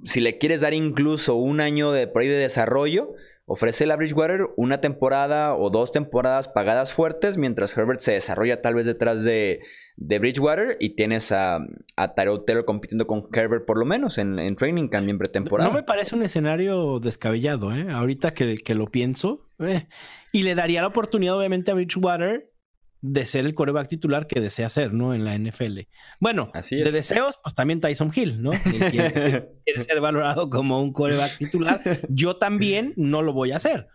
[0.04, 3.14] si le quieres dar incluso un año de, por de desarrollo,
[3.46, 8.74] ofrece a Bridgewater una temporada o dos temporadas pagadas fuertes mientras Herbert se desarrolla tal
[8.74, 9.61] vez detrás de
[9.96, 11.59] de Bridgewater y tienes a,
[11.96, 15.70] a Tyrell Taylor compitiendo con Herbert por lo menos en, en training también pretemporada.
[15.70, 17.87] No me parece un escenario descabellado, ¿eh?
[17.90, 19.48] Ahorita que, que lo pienso.
[19.59, 19.87] Eh,
[20.32, 22.50] y le daría la oportunidad obviamente a Bridgewater
[23.07, 25.14] de ser el coreback titular que desea ser, ¿no?
[25.14, 25.81] En la NFL.
[26.21, 28.51] Bueno, Así de deseos, pues también Tyson Hill, ¿no?
[28.51, 31.83] quiere, quiere ser valorado como un coreback titular.
[32.09, 33.88] Yo también no lo voy a hacer.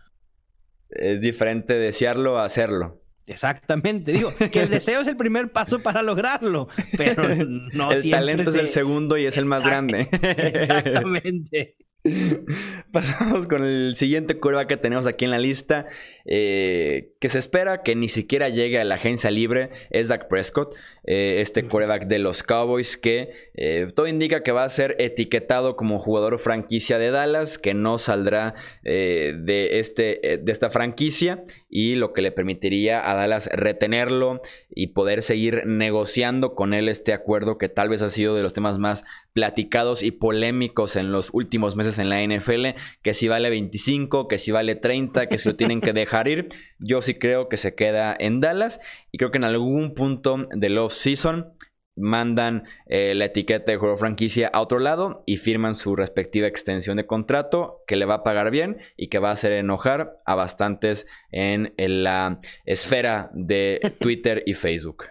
[0.88, 3.02] Es diferente desearlo a hacerlo.
[3.26, 8.50] Exactamente, digo que el deseo es el primer paso para lograrlo, pero no el talento
[8.50, 10.08] es el segundo y es el más grande.
[10.10, 11.76] Exactamente.
[12.92, 15.86] Pasamos con el siguiente curva que tenemos aquí en la lista,
[16.24, 20.74] eh, que se espera que ni siquiera llegue a la agencia libre, es Dak Prescott,
[21.04, 25.76] eh, este quarterback de los Cowboys, que eh, todo indica que va a ser etiquetado
[25.76, 32.12] como jugador franquicia de Dallas, que no saldrá de, este, de esta franquicia y lo
[32.12, 34.42] que le permitiría a Dallas retenerlo
[34.74, 38.52] y poder seguir negociando con él este acuerdo que tal vez ha sido de los
[38.52, 43.50] temas más platicados y polémicos en los últimos meses en la NFL, que si vale
[43.50, 46.48] 25, que si vale 30, que si lo tienen que dejar ir.
[46.78, 50.78] Yo sí creo que se queda en Dallas y creo que en algún punto del
[50.78, 51.52] off-season
[51.96, 56.96] mandan eh, la etiqueta de juego franquicia a otro lado y firman su respectiva extensión
[56.96, 60.34] de contrato que le va a pagar bien y que va a hacer enojar a
[60.34, 65.04] bastantes en, la esfera de Twitter y Facebook.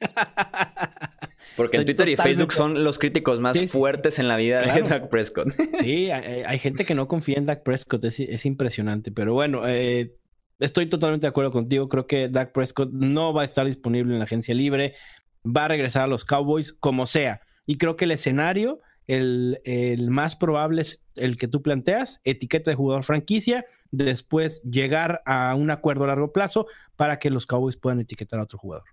[1.56, 5.08] Porque en Twitter y Facebook son los críticos más fuertes en la vida de Dak
[5.08, 5.48] Prescott.
[5.80, 9.10] sí, hay, gente que no confía en Dak Prescott, es, impresionante.
[9.10, 10.14] Pero bueno, eh,
[10.58, 11.88] estoy totalmente de acuerdo contigo.
[11.88, 14.94] Creo que Dak Prescott no va a estar disponible en la agencia libre
[15.44, 17.40] va a regresar a los Cowboys como sea.
[17.66, 19.58] Y creo que el escenario, el,
[20.10, 25.70] más probable es el que tú planteas, etiqueta de jugador franquicia, después llegar a un
[25.70, 26.66] acuerdo a largo plazo
[26.96, 28.86] para que los Cowboys puedan etiquetar a otro jugador.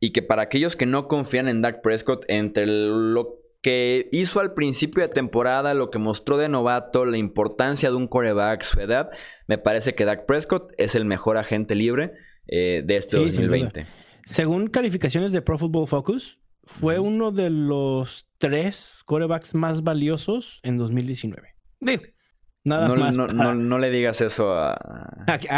[0.00, 4.54] Y que para aquellos que no confían en Dak Prescott, entre lo que hizo al
[4.54, 9.10] principio de temporada, lo que mostró de novato, la importancia de un coreback, su edad,
[9.46, 12.12] me parece que Dak Prescott es el mejor agente libre
[12.48, 13.86] eh, de este 2020.
[14.24, 20.78] Según calificaciones de Pro Football Focus, fue uno de los tres corebacks más valiosos en
[20.78, 21.54] 2019.
[22.64, 23.16] Nada no, más.
[23.16, 24.76] No, le digas eso a,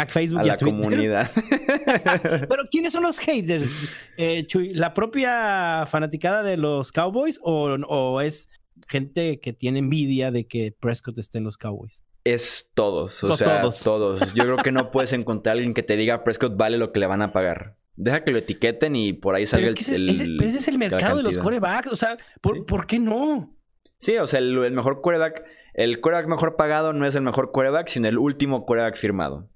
[0.07, 1.31] Facebook y la comunidad.
[2.49, 3.69] Pero ¿quiénes son los haters?
[4.17, 8.49] Eh, ¿La propia fanaticada de los Cowboys o, es
[8.87, 12.03] gente que tiene envidia de que Prescott esté en los Cowboys?
[12.23, 13.83] Es todos, o sea, todos.
[13.83, 14.33] todos.
[14.33, 16.99] Yo creo que no puedes encontrar a alguien que te diga Prescott vale lo que
[16.99, 17.77] le van a pagar.
[17.97, 21.23] Deja que lo etiqueten y por ahí salga el, pero ese es el mercado de
[21.23, 21.91] los corebacks.
[21.91, 23.55] O sea, ¿por, qué no?
[23.99, 27.87] Sí, o sea, el, mejor coreback, el coreback mejor pagado no es el mejor coreback,
[27.87, 29.49] sino el último coreback firmado.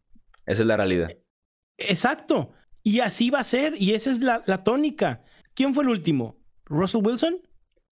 [0.46, 1.10] Esa es la realidad.
[1.78, 2.52] Exacto.
[2.84, 3.74] Y así va a ser.
[3.82, 5.24] Y esa es la, tónica.
[5.54, 6.38] ¿Quién fue el último?
[6.66, 7.42] ¿Russell Wilson?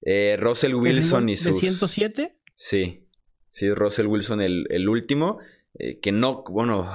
[0.02, 1.54] Eh, Russell Wilson y sus...
[1.54, 2.38] ¿De 107?
[2.54, 3.08] Sí.
[3.50, 5.40] Sí, Russell Wilson el, el último.
[5.80, 6.90] Eh, que no, bueno,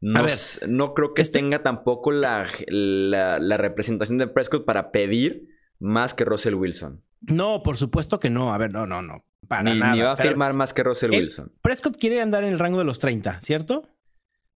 [0.00, 0.24] no,
[0.68, 6.24] no creo que este tenga tampoco la, la, representación de Prescott para pedir más que
[6.24, 7.04] Russell Wilson.
[7.20, 8.52] No, por supuesto que no.
[8.52, 9.24] A ver, no, no, no.
[9.50, 9.94] Para ni, nada.
[9.94, 11.50] Ni va a firmar más que Russell Wilson.
[11.60, 13.82] Prescott quiere andar en el rango de los 30, ¿cierto?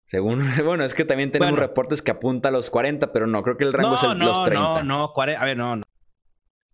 [0.06, 3.56] Según, bueno, es que también tenemos reportes que apunta a los 40, pero no, creo
[3.56, 4.84] que el rango es el, los 30.
[4.84, 5.82] No, no, a ver, no, no.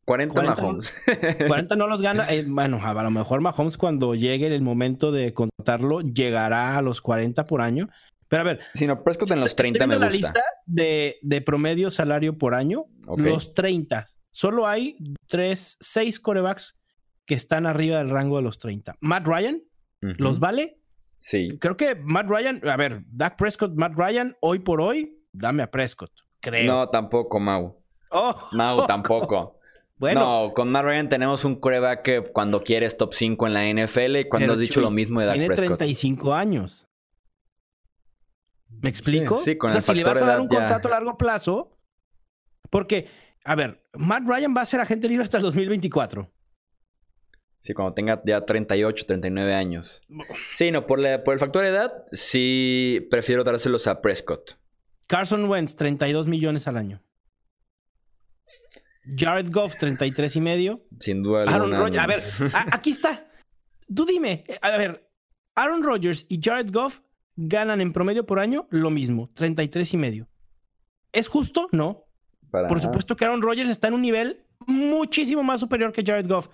[0.05, 0.95] 40, 40 Mahomes.
[1.47, 2.31] 40 no los gana.
[2.31, 7.01] Eh, bueno, a lo mejor Mahomes cuando llegue el momento de contarlo llegará a los
[7.01, 7.89] 40 por año.
[8.29, 8.61] Pero a ver.
[8.75, 10.07] Si no, Prescott en los 30 me gusta.
[10.07, 12.85] la lista de, de, promedio salario por año.
[13.17, 14.09] Los 30.
[14.31, 16.80] Solo hay 3, 6 corebacks
[17.27, 18.97] que están arriba del rango de los 30.
[19.01, 19.63] Matt Ryan,
[20.01, 20.81] ¿los vale?
[21.19, 21.59] Sí.
[21.61, 25.71] Creo que Matt Ryan, a ver, Dak Prescott, Matt Ryan, hoy por hoy, dame a
[25.71, 26.13] Prescott.
[26.41, 26.73] Creo.
[26.73, 27.83] No, tampoco, Mau.
[28.11, 28.49] Oh.
[28.53, 29.57] Mau, tampoco.
[30.01, 33.67] Bueno, no, con Matt Ryan tenemos un coreback que cuando quieres top 5 en la
[33.67, 35.57] NFL y cuando has dicho lo mismo de Dak Prescott.
[35.57, 36.89] Tiene 35 años.
[38.81, 39.37] ¿Me explico?
[39.37, 41.77] Sí, con o sea, si le vas a dar un contrato a largo plazo,
[42.71, 43.09] porque,
[43.45, 46.33] a ver, Matt Ryan va a ser agente libre hasta el 2024.
[47.61, 50.03] Sí, cuando tenga ya 38, 39 años.
[50.55, 54.59] Sí, no, por, por el factor de edad, sí prefiero dárselos a Prescott.
[55.07, 57.03] Carson Wentz, 32 millones al año.
[59.17, 60.87] Jared Goff, 33 y medio.
[61.01, 62.25] Sin duda Aaron Rodgers, a ver,
[62.73, 63.27] aquí está.
[63.95, 65.11] Tú dime, a ver,
[65.55, 67.01] Aaron Rodgers y Jared Goff
[67.37, 70.29] ganan en promedio por año lo mismo, 33 y medio.
[71.13, 71.69] ¿Es justo?
[71.73, 72.07] No.
[72.51, 76.49] por supuesto que Aaron Rodgers está en un nivel muchísimo más superior que Jared Goff,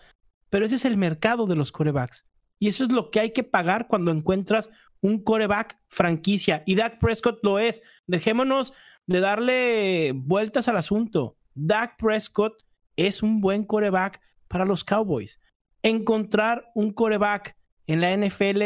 [0.56, 2.24] pero ese es el mercado de los corebacks.
[2.58, 4.70] Y eso es lo que hay que pagar cuando encuentras
[5.02, 6.62] un coreback franquicia.
[6.64, 7.82] Y Dak Prescott lo es.
[8.06, 8.72] Dejémonos
[9.06, 11.36] de darle vueltas al asunto.
[11.54, 12.64] Dak Prescott
[12.96, 15.42] es un buen coreback para los Cowboys.
[15.82, 17.54] Encontrar un coreback
[17.86, 18.62] en la NFL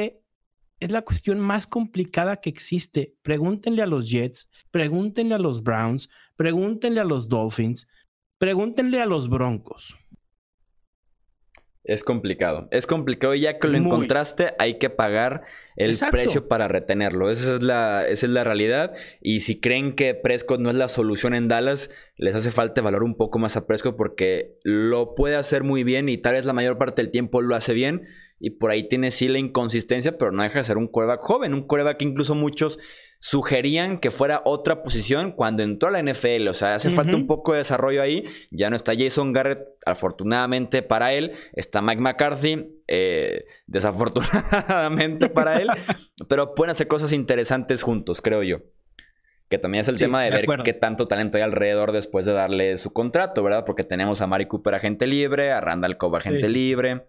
[0.79, 3.16] es la cuestión más complicada que existe.
[3.22, 7.88] Pregúntenle a los Jets, pregúntenle a los Browns, pregúntenle a los Dolphins,
[8.38, 9.99] pregúntenle a los Broncos.
[11.82, 12.68] Es complicado.
[12.70, 15.42] Es complicado y ya que lo encontraste hay que pagar
[15.76, 17.30] el precio para retenerlo.
[17.30, 18.92] Esa es, la, esa es la realidad.
[19.22, 23.04] Y si creen que Prescott no es la solución en Dallas, les hace falta valorar
[23.04, 26.52] un poco más a Prescott porque lo puede hacer muy bien y tal vez la
[26.52, 28.02] mayor parte del tiempo lo hace bien
[28.38, 31.54] y por ahí tiene sí la inconsistencia, pero no deja de ser un coreback joven,
[31.54, 32.78] un coreback que incluso muchos
[33.20, 36.48] sugerían que fuera otra posición cuando entró a la NFL.
[36.48, 38.24] O sea, hace falta un poco de desarrollo ahí.
[38.50, 41.35] Ya no está Jason Garrett, afortunadamente para él.
[41.52, 45.68] Está Mike McCarthy, eh, desafortunadamente para él.
[46.28, 48.59] pero pueden hacer cosas interesantes juntos, creo yo.
[49.50, 52.76] Que también es el tema de, ver qué tanto talento hay alrededor después de darle
[52.76, 53.64] su contrato, ¿verdad?
[53.66, 57.02] Porque tenemos a Mari Cooper agente libre, a Randall Cobb agente libre.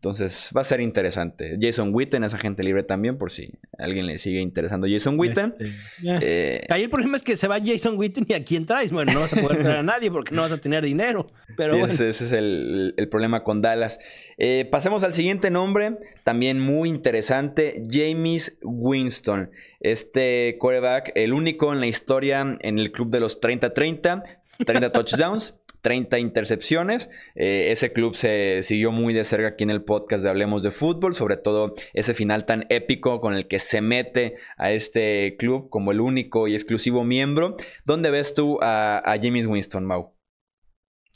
[0.00, 1.58] Entonces va a ser interesante.
[1.60, 5.54] Jason Witten es agente libre también, por si a alguien le sigue interesando Jason Witten.
[5.58, 5.74] Este,
[6.22, 8.92] eh, Ahí el problema es que se va Jason Witten y a quién traes.
[8.92, 11.26] Bueno, no vas a poder traer a nadie porque no vas a tener dinero.
[11.54, 14.00] Pero ese, es el, problema con Dallas.
[14.38, 19.50] Eh, pasemos al siguiente nombre, también muy interesante, James Winston.
[19.80, 24.22] Este quarterback, el único en la historia en el club de los 30-30,
[24.64, 25.59] 30 touchdowns.
[25.82, 27.10] 30 intercepciones.
[27.34, 30.70] Eh, ese club se siguió muy de cerca aquí en el podcast de Hablemos de
[30.70, 35.68] Fútbol, sobre todo ese final tan épico con el que se mete a este club
[35.70, 37.56] como el único y exclusivo miembro.
[37.84, 40.14] ¿Dónde ves tú a, James Winston, Mau?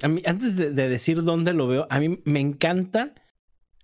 [0.02, 3.14] A mí, antes de, decir dónde lo veo, a mí me encanta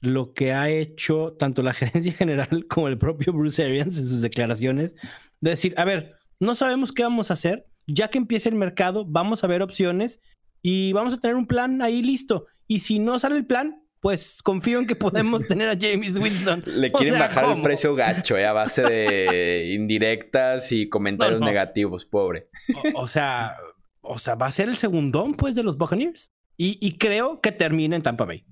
[0.01, 4.21] lo que ha hecho tanto la gerencia general como el propio Bruce Arians en sus
[4.21, 4.95] declaraciones,
[5.41, 9.05] de decir, a ver, no sabemos qué vamos a hacer, ya que empiece el mercado,
[9.05, 10.21] vamos a ver opciones
[10.63, 12.47] y vamos a tener un plan ahí listo.
[12.67, 16.63] Y si no sale el plan, pues confío en que podemos tener a James Winston.
[16.67, 22.49] Le quieren bajar el precio gacho, eh, a base de indirectas y comentarios negativos, pobre.
[22.95, 23.57] O, sea,
[24.01, 26.33] o sea, va a ser el segundón, pues, de los Buccaneers.
[26.63, 28.45] Y, creo que termina en Tampa Bay.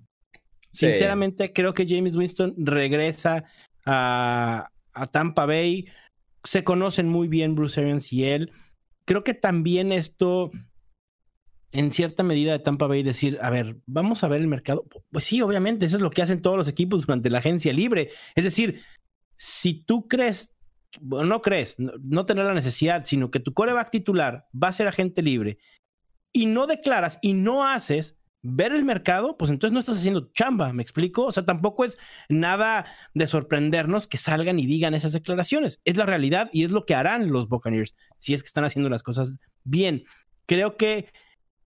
[0.70, 3.44] Sinceramente, creo que James Winston regresa
[3.84, 5.86] a, a Tampa Bay.
[6.42, 8.50] Se conocen muy bien Bruce Arians y él.
[9.04, 10.50] Creo que también esto
[11.72, 14.86] en cierta medida de Tampa Bay decir, a ver, vamos a ver el mercado.
[15.10, 18.10] Pues sí, obviamente, eso es lo que hacen todos los equipos durante la agencia libre.
[18.34, 18.82] Es decir,
[19.36, 20.54] si tú crees,
[21.00, 25.22] no crees, no, tener la necesidad, sino que tu coreback titular va a ser agente
[25.22, 25.58] libre
[26.32, 30.72] y no declaras y no haces ver el mercado, pues entonces no estás haciendo chamba,
[30.72, 31.26] ¿me explico?
[31.26, 35.80] O sea, tampoco es nada de sorprendernos que salgan y digan esas declaraciones.
[35.84, 38.88] Es la realidad y es lo que harán los Buccaneers si es que están haciendo
[38.88, 40.04] las cosas bien.
[40.46, 41.12] Creo que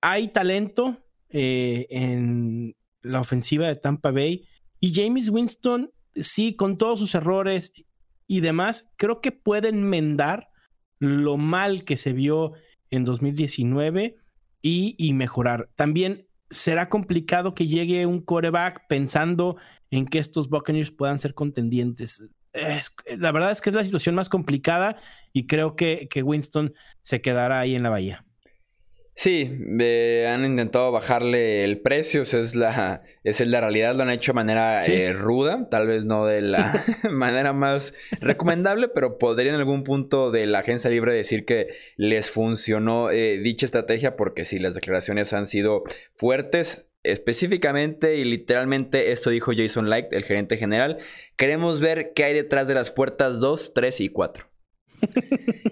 [0.01, 0.97] hay talento
[1.29, 4.47] eh, en la ofensiva de Tampa Bay
[4.79, 7.71] y James Winston, sí, con todos sus errores
[8.27, 10.49] y demás, creo que puede enmendar
[10.99, 12.53] lo mal que se vio
[12.89, 14.17] en 2019
[14.61, 15.69] y, y mejorar.
[15.75, 19.57] También será complicado que llegue un coreback pensando
[19.89, 22.27] en que estos Buccaneers puedan ser contendientes.
[22.53, 24.97] la verdad es que es la situación más complicada
[25.31, 28.25] y creo que, que Winston se quedará ahí en la bahía.
[29.13, 29.51] Sí,
[30.27, 34.35] han intentado bajarle el precio, esa es la, es la realidad, lo han hecho de
[34.35, 39.83] manera eh, ruda, tal vez no de la manera más recomendable, pero podría en algún
[39.83, 44.75] punto de la agencia libre decir que les funcionó eh, dicha estrategia, porque si las
[44.75, 45.83] declaraciones han sido
[46.15, 50.99] fuertes, específicamente y literalmente esto dijo Jason Light, el gerente general,
[51.35, 54.50] queremos ver qué hay detrás de las puertas 2, 3 y 4.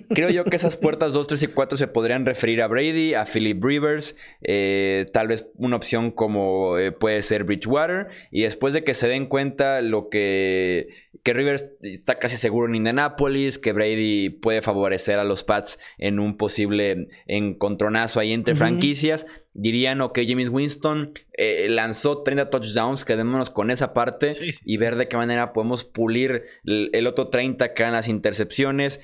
[0.09, 3.25] Creo yo que esas puertas 2, 3 y 4 se podrían referir a Brady, a
[3.25, 8.07] Philip Rivers, eh, tal vez una opción como eh, puede ser Bridgewater.
[8.31, 10.89] Y después de que se den cuenta lo que,
[11.23, 16.19] que Rivers está casi seguro en Indianapolis, que Brady puede favorecer a los Pats en
[16.19, 23.49] un posible encontronazo ahí entre franquicias, dirían, ok, James Winston eh, lanzó 30 touchdowns, quedémonos
[23.49, 24.31] con esa parte
[24.65, 29.01] y ver de qué manera podemos pulir el, otro 30 que eran las intercepciones.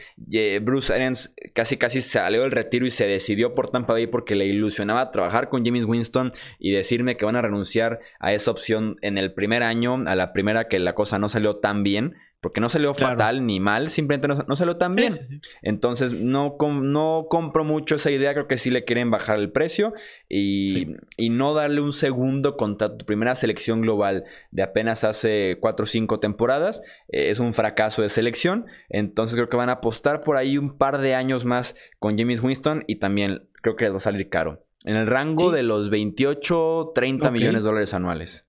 [0.61, 4.45] Bruce Arians casi casi salió del retiro y se decidió por Tampa Bay porque le
[4.45, 9.17] ilusionaba trabajar con James Winston y decirme que van a renunciar a esa opción en
[9.17, 12.69] el primer año, a la primera que la cosa no salió tan bien porque no
[12.69, 15.41] salió fatal ni mal, simplemente no, salió tan bien.
[15.63, 19.95] Entonces no, no compro mucho esa idea, creo que sí le quieren bajar el precio
[20.29, 20.93] y,
[21.31, 26.19] no darle un segundo contra tu primera selección global de apenas hace 4 o 5
[26.19, 26.83] temporadas.
[27.07, 30.77] Eh, es un fracaso de selección, entonces creo que van a apostar por ahí un
[30.77, 34.29] par de años más con James Winston y también creo que les va a salir
[34.29, 34.63] caro.
[34.83, 38.44] En el rango de los 28, 30 millones de dólares anuales.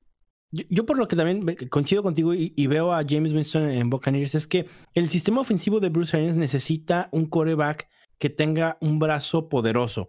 [0.69, 4.47] Yo, por lo que también coincido contigo y, veo a James Winston en Buccaneers es
[4.47, 7.89] que el sistema ofensivo de Bruce Arians necesita un coreback
[8.19, 10.09] que tenga un brazo poderoso.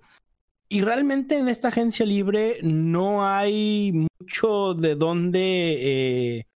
[0.70, 5.40] Y realmente en esta agencia libre no hay mucho de dónde
[6.40, 6.48] eh,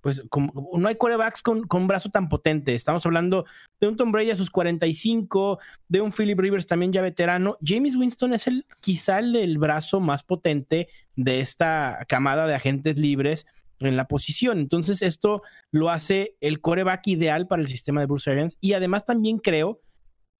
[0.00, 2.74] pues no hay corebacks con, con, un brazo tan potente.
[2.74, 3.44] Estamos hablando
[3.80, 5.58] de un Tom Brady a sus 45,
[5.88, 7.58] de un Philip Rivers también ya veterano.
[7.64, 12.96] James Winston es el quizá el del brazo más potente de esta camada de agentes
[12.96, 13.46] libres
[13.80, 14.58] en la posición.
[14.58, 19.04] Entonces esto lo hace el coreback ideal para el sistema de Bruce Arians y además
[19.04, 19.80] también creo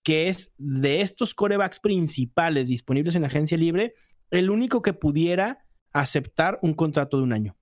[0.03, 3.95] que es de estos corebacks principales disponibles en agencia libre
[4.31, 7.57] el único que pudiera aceptar un contrato de un año.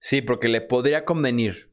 [0.00, 1.70] Sí, porque le podría convenir.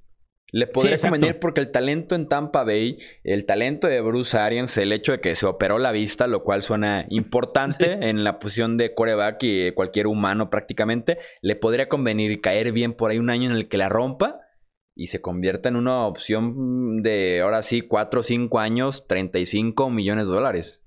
[0.52, 4.94] Le podría convenir porque el talento en Tampa Bay, el talento de Bruce Arians, el
[4.94, 8.94] hecho de que se operó la vista, lo cual suena importante en la posición de
[8.94, 13.58] coreback y cualquier humano prácticamente, le podría convenir caer bien por ahí un año en
[13.58, 14.42] el que la rompa
[14.96, 20.28] y se convierta en una opción de ahora sí 4 o 5 años, 35 millones
[20.28, 20.86] de dólares.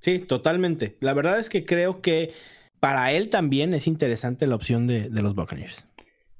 [0.00, 0.96] Sí, totalmente.
[1.00, 2.32] La verdad es que creo que
[2.78, 5.86] para él también es interesante la opción de, de los Buccaneers.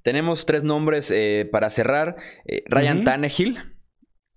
[0.05, 2.17] Tenemos tres nombres eh, para cerrar.
[2.45, 3.59] Eh, Ryan Tannehill.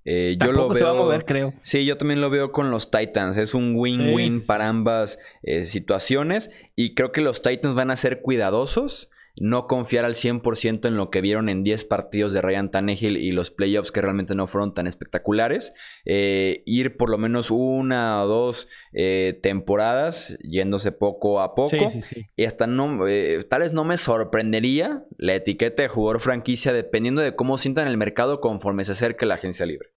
[0.05, 1.53] Eh, yo lo veo, se va a mover, creo.
[1.61, 3.35] Sí, yo también lo veo con los Titans.
[3.35, 5.19] Es un win-win para ambas
[5.65, 6.51] situaciones.
[6.77, 9.09] Y creo que los Titans van a ser cuidadosos
[9.39, 13.31] no confiar al 100% en lo que vieron en 10 partidos de Ryan Tannehill y
[13.31, 15.73] los playoffs que realmente no fueron tan espectaculares.
[16.05, 21.91] Eh, ir por lo menos una o dos eh, temporadas yéndose poco a poco.
[22.35, 27.21] y hasta no, eh, tal vez no me sorprendería la etiqueta de jugador franquicia dependiendo
[27.21, 29.89] de cómo sientan el mercado conforme se acerque la agencia libre.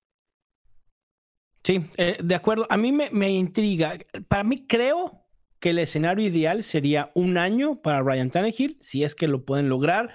[1.62, 1.84] Sí,
[2.22, 2.66] de acuerdo.
[2.70, 3.94] A mí me, me intriga.
[4.28, 5.20] Para mí creo
[5.60, 9.68] que el escenario ideal sería un año para Ryan Tannehill, si es que lo pueden
[9.68, 10.10] lograr,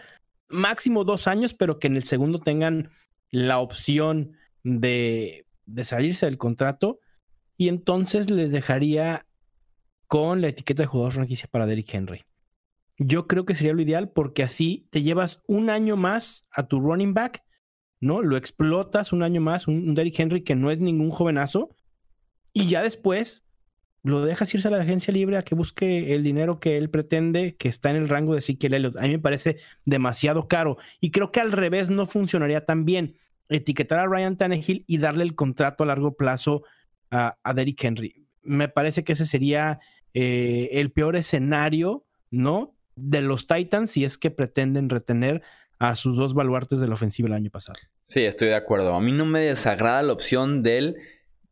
[0.50, 2.90] máximo dos años, pero que en el segundo tengan
[3.30, 4.34] la opción
[4.64, 7.00] de, de salirse del contrato
[7.58, 9.26] y entonces les dejaría
[10.08, 12.24] con la etiqueta de jugador franquicia para Derrick Henry.
[12.98, 16.80] Yo creo que sería lo ideal porque así te llevas un año más a tu
[16.80, 17.44] running back,
[18.00, 18.22] ¿no?
[18.22, 21.76] Lo explotas un año más, un, Derrick Henry que no es ningún jovenazo,
[22.54, 23.45] y ya después
[24.06, 27.56] lo dejas irse a la agencia libre a que busque el dinero que él pretende,
[27.56, 28.98] que está en el rango de Ezekiel Elliott.
[28.98, 30.78] A mí me parece demasiado caro.
[31.02, 33.16] Y creo que al revés no funcionaría tan bien.
[33.50, 36.62] Etiquetar a Ryan Tannehill y darle el contrato a largo plazo
[37.10, 38.28] a, a Derrick Henry.
[38.44, 39.80] Me parece que ese sería
[40.14, 42.76] eh, el peor escenario, ¿no?
[42.96, 45.42] De los Titans si es que pretenden retener
[45.80, 47.80] a sus dos baluartes de la ofensiva el año pasado.
[48.04, 48.94] Sí, estoy de acuerdo.
[48.94, 50.96] A mí no me desagrada la opción del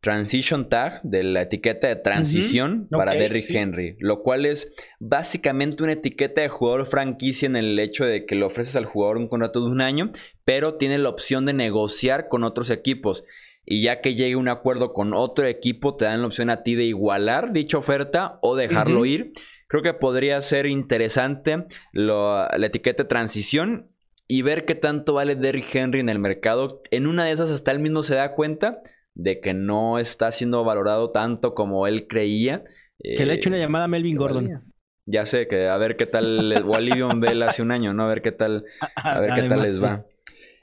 [0.04, 5.94] transition tag de la etiqueta de transición para Derrick Henry, lo cual es básicamente una
[5.94, 9.64] etiqueta de jugador franquicia en el hecho de que le ofreces al jugador un contrato
[9.64, 10.12] de un año,
[10.44, 13.24] pero tiene la opción de negociar con otros equipos.
[13.64, 16.74] Y ya que llegue un acuerdo con otro equipo, te dan la opción a ti
[16.74, 19.32] de igualar dicha oferta o dejarlo ir.
[19.68, 23.88] Creo que podría ser interesante la etiqueta de transición
[24.28, 26.82] y ver qué tanto vale Derrick Henry en el mercado.
[26.90, 28.82] En una de esas hasta él mismo se da cuenta
[29.14, 32.64] de que no está siendo valorado tanto como él creía.
[32.98, 34.72] Que le he hecho una eh, llamada a Melvin Gordon.
[35.06, 38.04] Ya sé, que a ver qué tal, o a Bell hace un año, ¿no?
[38.04, 38.64] A ver qué tal,
[38.96, 40.06] a ver qué tal les va.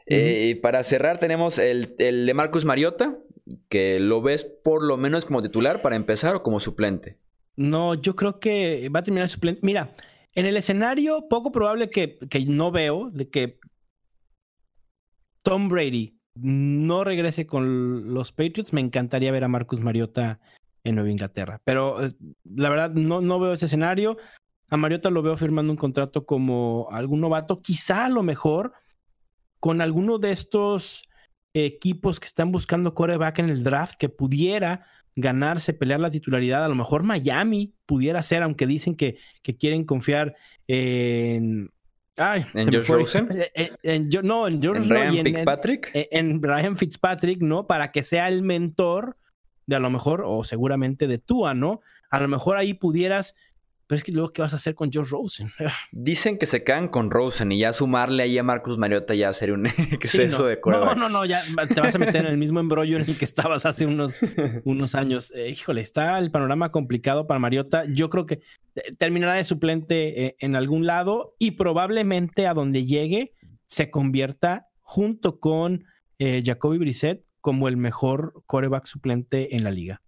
[0.07, 3.17] Eh, y para cerrar tenemos el, el, de Marcus Mariota,
[3.69, 7.17] que lo ves por lo menos como titular para empezar o como suplente.
[7.55, 9.61] No, yo creo que va a terminar suplente.
[9.63, 9.93] Mira,
[10.33, 13.59] en el escenario poco probable que, que no veo de que
[15.43, 20.39] Tom Brady no regrese con los Patriots, me encantaría ver a Marcus Mariota
[20.83, 21.61] en Nueva Inglaterra.
[21.63, 22.11] Pero eh,
[22.43, 24.17] la verdad, no, no veo ese escenario.
[24.69, 28.73] A Mariota lo veo firmando un contrato como algún novato, quizá a lo mejor
[29.59, 31.03] con alguno de estos
[31.53, 36.63] equipos que están buscando coreback en el draft que pudiera ganarse, pelear la titularidad.
[36.63, 40.35] A lo mejor Miami pudiera ser, aunque dicen que, que quieren confiar
[40.67, 41.69] en,
[42.53, 43.29] ¿En George Rosen?
[43.53, 45.91] Eh, eh, no, en George Ryan Fitzpatrick.
[45.93, 47.67] En, en, Ryan Fitzpatrick, ¿no?
[47.67, 49.17] Para que sea el mentor
[49.65, 51.81] de a lo mejor, o seguramente de Tua, ¿no?
[52.09, 53.35] A lo mejor ahí pudieras
[53.91, 55.51] pero es que luego, ¿qué vas a hacer con George Rosen?
[55.91, 59.53] Dicen que se quedan con Rosen y ya sumarle ahí a Marcus Mariota ya sería
[59.53, 62.95] un exceso de No, no, no, ya te vas a meter en el mismo embrollo
[62.95, 64.17] en el que estabas hace unos,
[64.63, 65.33] unos años.
[65.35, 67.83] Eh, híjole, está el panorama complicado para Mariota.
[67.83, 68.41] Yo creo que eh,
[68.97, 73.33] terminará de suplente eh, en algún lado y probablemente a donde llegue
[73.67, 75.85] se convierta junto con
[76.19, 80.01] Jacoby Brissett como el mejor coreback suplente en la liga.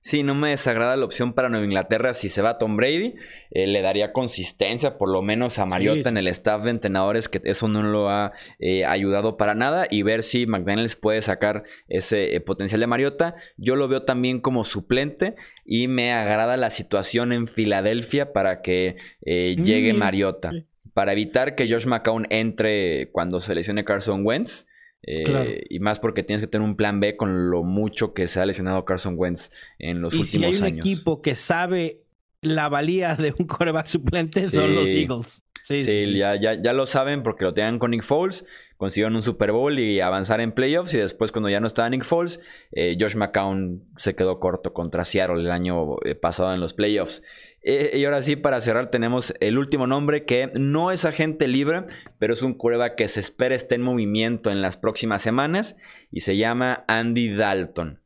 [0.00, 3.16] Sí, no me desagrada la opción para Nueva Inglaterra si se va Tom Brady.
[3.50, 7.40] Eh, le daría consistencia, por lo menos a Mariota en el staff de entrenadores, que
[7.44, 9.86] eso no lo ha eh, ayudado para nada.
[9.90, 13.34] Y ver si McDaniels puede sacar ese eh, potencial de Mariota.
[13.56, 15.34] Yo lo veo también como suplente
[15.64, 20.52] y me agrada la situación en Filadelfia para que llegue mm, Mariota.
[20.94, 24.66] Para evitar que Josh McCown entre cuando seleccione Carson Wentz.
[25.02, 28.40] Eh, y más porque tienes que tener un plan B con lo mucho que se
[28.40, 30.54] ha lesionado Carson Wentz en los últimos años.
[30.54, 32.02] Y si hay un equipo que sabe
[32.40, 35.42] la valía de un quarterback suplente, son los Eagles.
[35.62, 38.46] Sí, sí, Ya, ya, ya, lo saben porque lo tenían con Nick Foles,
[38.78, 40.94] consiguieron un Super Bowl y avanzar en playoffs.
[40.94, 42.40] Y después, cuando ya no estaba Nick Foles,
[42.72, 47.22] eh, Josh McCown se quedó corto contra Seattle el año eh, pasado en los playoffs.
[47.62, 51.84] Eh, y ahora sí, para cerrar, tenemos el último nombre que no es agente libre,
[52.18, 55.76] pero es un cueva que se espera esté en movimiento en las próximas semanas
[56.10, 58.02] y se llama Andy Dalton.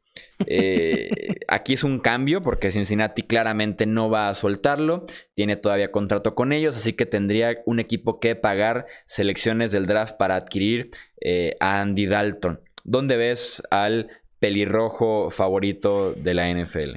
[0.47, 1.11] Eh,
[1.49, 6.53] aquí es un cambio porque Cincinnati claramente no va a soltarlo, tiene todavía contrato con
[6.53, 10.91] ellos, así que tendría un equipo que pagar selecciones del draft para adquirir
[11.21, 12.61] eh, a Andy Dalton.
[12.85, 16.97] ¿Dónde ves al pelirrojo favorito de la NFL?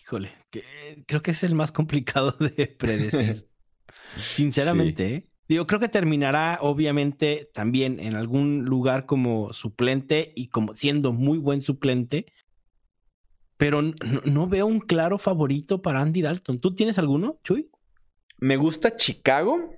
[0.00, 0.32] Híjole,
[1.06, 3.48] creo que es el más complicado de predecir.
[4.18, 5.28] Sinceramente, ¿eh?
[5.48, 11.38] Digo, creo que terminará obviamente también en algún lugar como suplente y como siendo muy
[11.38, 12.26] buen suplente.
[13.56, 16.58] Pero no, veo un claro favorito para Andy Dalton.
[16.58, 17.70] ¿Tú tienes alguno, Chuy?
[18.38, 19.72] Me gusta Chicago.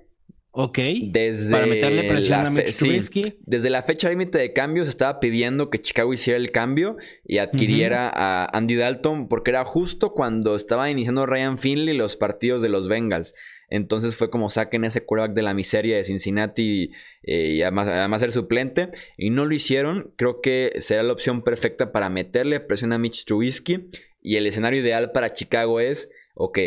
[0.53, 0.79] Ok.
[1.03, 5.69] Desde para meterle presión a Mitch Desde la fecha límite de cambio se estaba pidiendo
[5.69, 10.89] que Chicago hiciera el cambio y adquiriera a Andy Dalton porque era justo cuando estaba
[10.89, 13.33] iniciando Ryan Finley los partidos de los Bengals.
[13.69, 16.91] Entonces fue como saquen ese quarterback de la miseria de Cincinnati
[17.23, 18.89] eh, y además, además ser suplente.
[19.17, 20.11] Y no lo hicieron.
[20.17, 23.87] Creo que será la opción perfecta para meterle presión a Mitch Trubisky.
[24.21, 26.59] Y el escenario ideal para Chicago es, ok,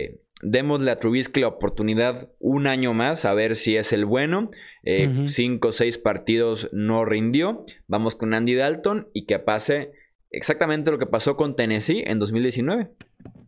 [0.45, 4.49] démosle a Trubisky la oportunidad un año más a ver si es el bueno.
[4.83, 7.63] Eh, cinco o seis partidos no rindió.
[7.89, 9.93] Vamos con Andy Dalton y que pase
[10.31, 12.91] exactamente lo que pasó con Tennessee en 2019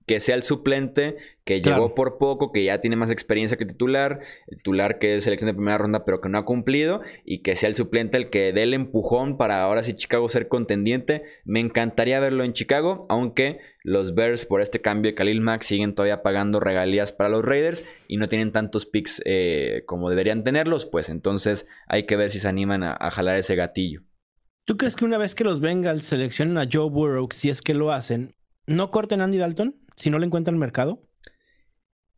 [0.06, 4.20] que sea el suplente, que llegó por poco, que ya tiene más experiencia que titular,
[4.46, 7.56] el titular que es selección de primera ronda pero que no ha cumplido, y que
[7.56, 11.24] sea el suplente el que dé el empujón para ahora sí Chicago ser contendiente.
[11.44, 15.94] Me encantaría verlo en Chicago, aunque los Bears por este cambio de Khalil Mack siguen
[15.94, 20.86] todavía pagando regalías para los Raiders y no tienen tantos picks eh, como deberían tenerlos,
[20.86, 24.02] pues entonces hay que ver si se animan a, a jalar ese gatillo.
[24.64, 27.74] ¿Tú crees que una vez que los Bengals seleccionen a Joe Burrow, si es que
[27.74, 28.34] lo hacen,
[28.66, 29.76] no corten a Andy Dalton?
[29.96, 31.02] si no le encuentran mercado?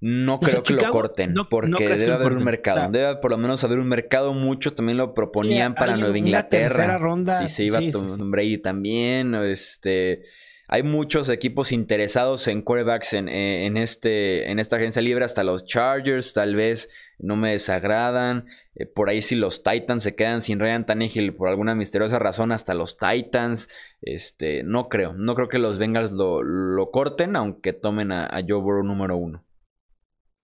[0.00, 2.88] No creo que lo corten, porque debe haber un mercado.
[2.92, 4.32] Debe por lo menos haber un mercado.
[4.32, 6.68] Muchos también lo proponían para Nueva Inglaterra.
[6.68, 7.38] tercera ronda.
[7.38, 9.34] Sí, se iba Tom Brady también.
[9.34, 10.22] Este,
[10.70, 15.42] hay muchos equipos interesados en quarterbacks en, eh, en, este, en esta agencia libre, hasta
[15.42, 18.46] los Chargers, tal vez no me desagradan.
[18.74, 22.52] Eh, por ahí si los Titans se quedan sin Ryan Tannehill por alguna misteriosa razón,
[22.52, 23.70] hasta los Titans.
[24.02, 25.14] Este, no creo.
[25.14, 29.42] No creo que los Bengals lo, corten, aunque tomen a, a, Joe Burrow número uno.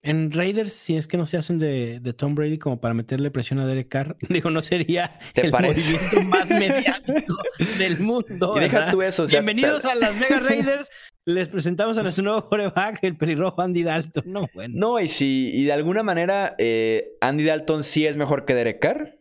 [0.05, 3.59] En Raiders, si es que no se hacen de, Tom Brady como para meterle presión
[3.59, 7.37] a Derek Carr, digo, no sería el movimiento más mediático
[7.79, 8.55] del mundo.
[8.55, 9.27] deja tú eso.
[9.27, 10.91] Bienvenidos a las Vegas Raiders.
[11.25, 14.25] Les presentamos a nuestro nuevo coreback, el pelirrojo Andy Dalton.
[14.27, 14.75] No, bueno.
[14.77, 18.81] No, y si y de alguna manera eh, Andy Dalton sí es mejor que Derek
[18.81, 19.19] Carr.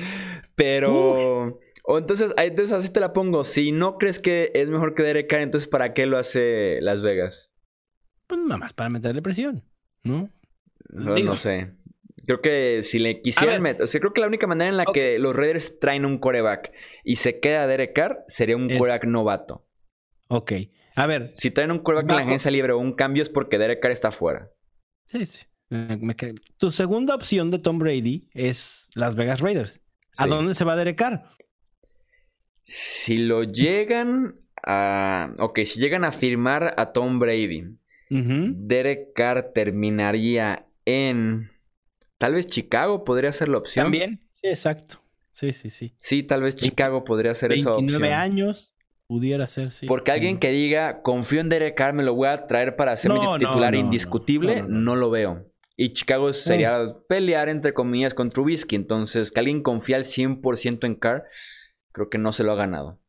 [0.54, 1.58] Pero.
[1.90, 3.42] O entonces, entonces así te la pongo.
[3.42, 7.02] Si no crees que es mejor que Derek Carr, entonces ¿para qué lo hace Las
[7.02, 7.52] Vegas?
[8.28, 9.64] Pues nada más para meterle presión,
[10.04, 10.30] ¿no?
[10.90, 11.72] No, sé.
[12.26, 13.82] Creo que si le quisieran meter.
[13.82, 16.70] O sea, creo que la única manera en la que los Raiders traen un coreback
[17.02, 19.66] y se queda Derek Carr sería un coreback novato.
[20.28, 20.52] Ok.
[20.94, 21.32] A ver.
[21.34, 23.90] Si traen un coreback en la agencia libre o un cambio es porque Derek Carr
[23.90, 24.48] está fuera.
[25.06, 25.44] Sí, sí.
[26.56, 29.80] Tu segunda opción de Tom Brady es Las Vegas Raiders.
[30.18, 31.24] ¿A dónde se va Derek Carr?
[32.72, 35.34] Si lo llegan a.
[35.40, 37.64] Ok, si llegan a firmar a Tom Brady,
[38.08, 41.50] Derek Carr terminaría en.
[42.16, 43.86] Tal vez Chicago podría ser la opción.
[43.86, 45.02] También, sí, exacto.
[45.32, 45.94] Sí, sí, sí.
[45.98, 47.88] Sí, tal vez Chicago podría ser esa opción.
[47.88, 48.72] 29 años
[49.08, 49.86] pudiera ser, sí.
[49.86, 53.12] Porque alguien que diga, confío en Derek Carr, me lo voy a traer para ser
[53.12, 55.44] mi titular indiscutible, no, lo veo.
[55.76, 58.76] Y Chicago sería pelear, entre comillas, con Trubisky.
[58.76, 61.24] Entonces, que alguien confía al 100% en Carr
[61.92, 63.00] creo que no se lo ha ganado.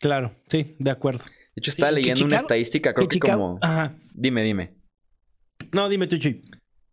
[0.00, 1.24] Claro, sí, de acuerdo.
[1.24, 3.58] De hecho, estaba leyendo una estadística, creo que, como...
[3.62, 3.94] Ajá.
[4.14, 4.76] Dime, dime.
[5.72, 6.44] No, dime tú, Chuy.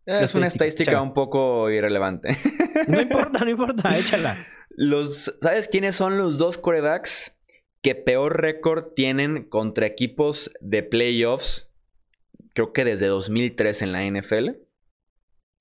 [0.06, 2.38] Es una estadística un poco irrelevante.
[2.88, 4.46] No importa, no importa, échala.
[4.70, 7.36] Los, ¿Sabes quiénes son los dos corebacks
[7.82, 11.72] que peor récord tienen contra equipos de playoffs?
[12.54, 14.50] Creo que desde 2003 en la NFL.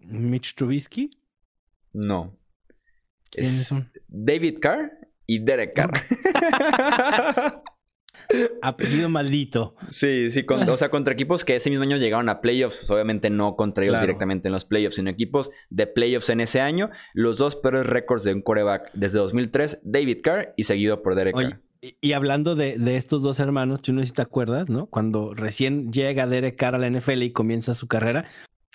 [0.01, 1.11] ¿Mitch Trubisky?
[1.95, 2.37] No.
[3.31, 3.91] ¿Quiénes son?
[4.09, 5.93] David Carr y Derek Carr.
[8.63, 9.75] Apellido maldito.
[9.91, 13.31] Sí, sí, o sea, contra equipos que ese mismo año llegaron a playoffs, pues, obviamente
[13.31, 16.91] no contra ellos directamente en los playoffs, sino equipos de playoffs en ese año.
[17.13, 21.35] Los dos peores récords de un coreback desde 2003, David Carr y seguido por Derek
[21.35, 21.61] Carr.
[22.01, 24.87] Y, hablando de, estos dos hermanos, tú no sé si te acuerdas, ¿no?
[24.87, 28.25] Cuando recién llega Derek Carr a la NFL y comienza su carrera,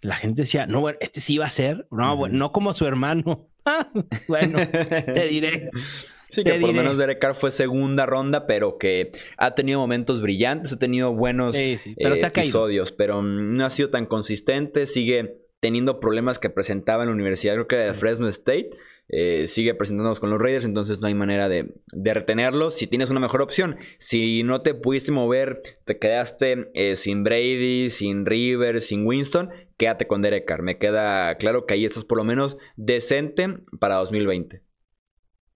[0.03, 2.85] la gente decía, no, bueno, este sí va a ser, no, bueno, no como su
[2.85, 3.49] hermano.
[4.27, 5.71] bueno, te diré.
[6.29, 10.21] Sí, que por lo menos Derek Carr fue segunda ronda, pero que ha tenido momentos
[10.21, 15.99] brillantes, ha tenido buenos pero eh, episodios, pero no ha sido tan consistente, sigue teniendo
[15.99, 18.71] problemas que presentaba en la universidad, creo que era de Fresno State.
[19.11, 22.75] Eh, sigue presentándonos con los Raiders, entonces no hay manera de, retenerlos.
[22.75, 27.89] Si tienes una mejor opción, si no te pudiste mover, te quedaste eh, sin Brady,
[27.89, 30.61] sin Rivers, sin Winston, quédate con Derek Carr.
[30.61, 33.47] Me queda claro que ahí estás por lo menos decente
[33.79, 34.61] para 2020.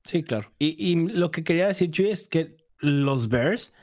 [0.06, 0.52] Sí, claro.
[0.60, 3.74] Y, lo que quería decir, Chuy, es que los Bears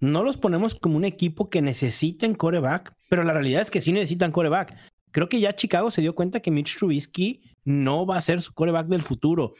[0.00, 3.92] no los ponemos como un equipo que necesiten coreback, pero la realidad es que sí
[3.92, 4.76] necesitan coreback.
[5.10, 8.52] Creo que ya Chicago se dio cuenta que Mitch Trubisky no va a ser su
[8.52, 9.54] coreback del futuro.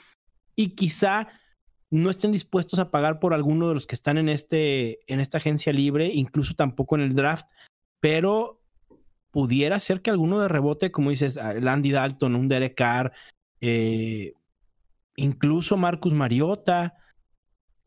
[0.55, 1.29] Y quizá
[1.91, 5.39] no estén dispuestos a pagar por alguno de los que están en, este, en esta
[5.39, 7.49] agencia libre, incluso tampoco en el draft,
[8.01, 8.61] pero
[9.31, 13.13] pudiera ser que alguno de rebote, como dices, Landy Dalton, un Derek Carr,
[13.61, 14.33] eh,
[15.17, 16.95] incluso Marcus Mariota,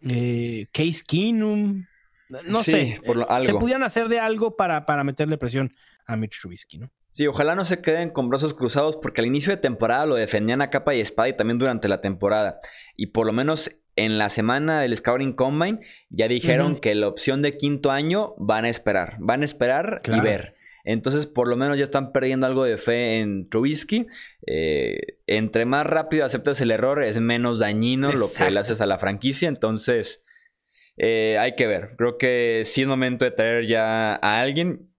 [0.01, 1.85] eh, Case Keenum,
[2.45, 3.45] no sé, por algo.
[3.45, 5.73] se pudieran hacer de algo para, para meterle presión
[6.05, 6.91] a Mitch Trubisky, ¿no?
[7.11, 10.61] Sí, ojalá no se queden con brazos cruzados porque al inicio de temporada lo defendían
[10.61, 12.59] a capa y espada y también durante la temporada.
[12.95, 17.41] Y por lo menos en la semana del Scouting Combine ya dijeron que la opción
[17.41, 19.15] de quinto año van a esperar.
[19.19, 20.56] Van a esperar y ver.
[20.87, 24.07] Entonces, por lo menos ya están perdiendo algo de fe en Trubisky.
[24.45, 28.85] Eh, entre más rápido aceptas el error, es menos dañino lo que le haces a
[28.85, 29.49] la franquicia.
[29.49, 30.23] Entonces,
[30.95, 31.95] eh, hay que ver.
[31.97, 34.89] Creo que sí es momento de traer ya a alguien.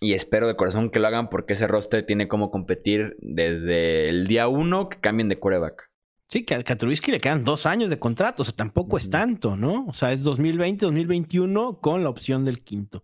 [0.00, 4.28] Y espero de corazón que lo hagan porque ese roster tiene como competir desde el
[4.28, 5.90] día uno que cambien de quarterback.
[6.28, 9.56] Sí, que a Trubisky le quedan dos años de contrato, o sea, tampoco es tanto,
[9.56, 9.86] ¿no?
[9.86, 13.02] O sea, es 2020, 2021 con la opción del quinto.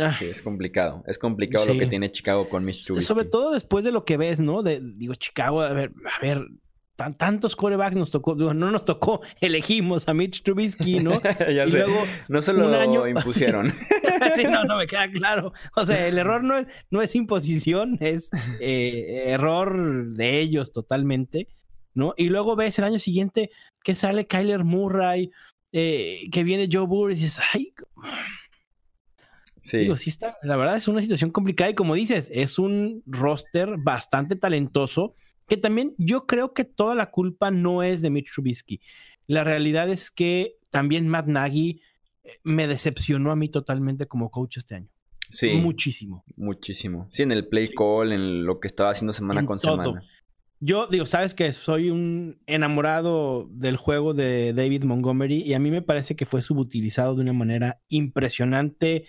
[0.00, 0.12] Ah.
[0.18, 1.04] Sí, es complicado.
[1.06, 3.06] Es complicado lo que tiene Chicago con Mitch Trubisky.
[3.06, 4.62] Sobre todo después de lo que ves, ¿no?
[4.62, 6.46] De, digo, Chicago, a ver, a ver,
[6.96, 11.20] tantos corebacks nos tocó, no nos tocó, elegimos a Mitch Trubisky, ¿no?
[11.40, 13.70] ya y luego no se lo impusieron.
[14.34, 15.52] sí, no, no me queda claro.
[15.76, 18.30] O sea, el error no es, no es imposición, es
[18.60, 21.48] eh, error de ellos totalmente,
[21.94, 22.14] ¿no?
[22.16, 23.50] Y luego ves el año siguiente
[23.84, 25.30] que sale Kyler Murray,
[25.72, 27.72] eh, que viene Joe Burr y dices, ay.
[29.66, 29.78] Sí.
[29.78, 33.74] Digo, sí está, la verdad es una situación complicada y como dices, es un roster
[33.78, 35.16] bastante talentoso
[35.48, 38.80] que también yo creo que toda la culpa no es de Mitch Trubisky.
[39.26, 41.80] La realidad es que también Matt Nagy
[42.22, 44.88] eh, me decepcionó a mí totalmente como coach este año.
[45.30, 45.54] Sí.
[45.54, 46.24] Muchísimo.
[46.36, 47.08] Muchísimo.
[47.10, 50.00] Sí, en el play call, en lo que estaba haciendo semana con semana.
[50.60, 55.72] Yo digo, sabes que soy un enamorado del juego de David Montgomery y a mí
[55.72, 59.06] me parece que fue subutilizado de una manera impresionante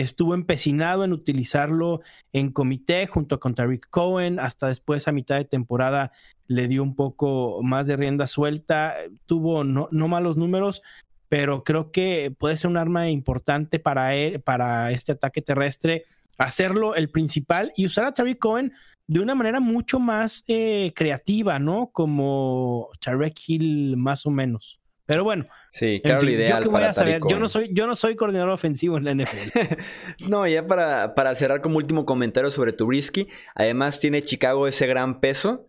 [0.00, 5.44] estuvo empecinado en utilizarlo en comité junto con Tariq Cohen, hasta después a mitad de
[5.44, 6.12] temporada
[6.46, 8.94] le dio un poco más de rienda suelta,
[9.26, 10.82] tuvo no, malos números,
[11.28, 16.04] pero creo que puede ser un arma importante para, él, para este ataque terrestre,
[16.38, 18.72] hacerlo el principal y usar a Tariq Cohen
[19.08, 21.90] de una manera mucho más eh, creativa, ¿no?
[21.92, 24.77] Como Tarek Hill más o menos.
[25.08, 28.14] Pero bueno, sí, claro, ideal yo voy a saber, yo no soy, yo no soy
[28.14, 30.28] coordinador ofensivo en la NFL.
[30.28, 35.20] no, ya para, para cerrar como último comentario sobre Trubisky, además tiene Chicago ese gran
[35.20, 35.66] peso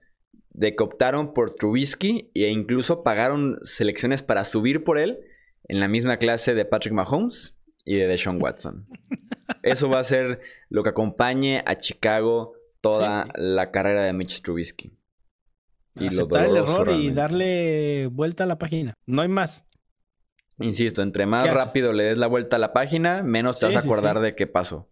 [0.50, 5.22] de que optaron por Trubisky e incluso pagaron selecciones para subir por él
[5.70, 8.88] en la misma clase de Patrick Mahomes y de Deshaun Watson.
[9.64, 14.99] Eso va a ser lo que acompañe a Chicago toda la carrera de Mitch Trubisky.
[15.96, 18.94] Y aceptar el error y darle vuelta a la página.
[19.06, 19.66] No hay más.
[20.60, 23.80] Insisto, entre más rápido le des la vuelta a la página, menos te vas a
[23.80, 24.90] acordar de qué pasó.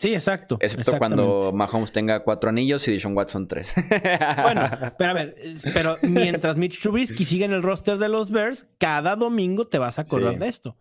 [0.00, 0.56] Sí, exacto.
[0.60, 3.74] Excepto cuando Mahomes tenga cuatro anillos y Dishon Watson tres.
[4.42, 4.62] bueno,
[4.98, 5.36] pero a ver,
[5.74, 9.98] pero mientras Mitch Trubisky sigue en el roster de los Bears, cada domingo te vas
[9.98, 10.78] a acordar de esto.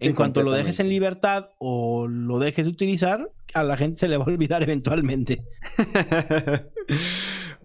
[0.00, 4.08] En cuanto lo dejes en libertad o lo dejes de utilizar, a la gente se
[4.08, 5.44] le va a olvidar eventualmente.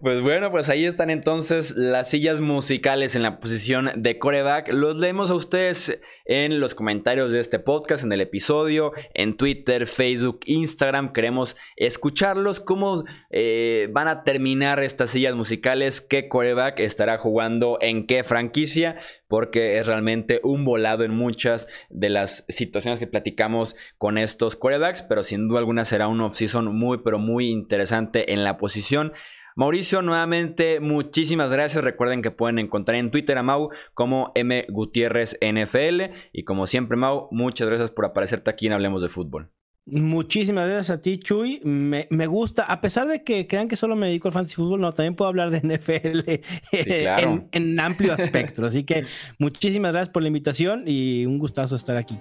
[0.02, 4.72] Pues bueno, pues ahí están entonces las sillas musicales en la posición de coreback.
[4.72, 9.86] Los leemos a ustedes en los comentarios de este podcast, en el episodio, en Twitter,
[9.86, 11.12] Facebook, Instagram.
[11.12, 18.06] Queremos escucharlos, cómo eh, van a terminar estas sillas musicales, qué coreback estará jugando en
[18.06, 18.96] qué franquicia,
[19.28, 25.02] porque es realmente un volado en muchas de las situaciones que platicamos con estos corebacks,
[25.02, 29.12] pero sin duda alguna será un off-season muy, pero muy interesante en la posición.
[29.56, 31.82] Mauricio, nuevamente, muchísimas gracias.
[31.82, 36.12] Recuerden que pueden encontrar en Twitter a Mau como M Gutiérrez NFL.
[36.32, 39.50] Y como siempre, Mau, muchas gracias por aparecerte aquí en Hablemos de Fútbol.
[39.86, 41.60] Muchísimas gracias a ti, Chuy.
[41.64, 44.92] Me, gusta, a pesar de que crean que solo me dedico al fantasy fútbol, no,
[44.92, 46.30] también puedo hablar de NFL
[46.72, 48.66] en, en, amplio espectro.
[48.66, 49.06] Así que
[49.38, 52.18] muchísimas gracias por la invitación y un gustazo estar aquí.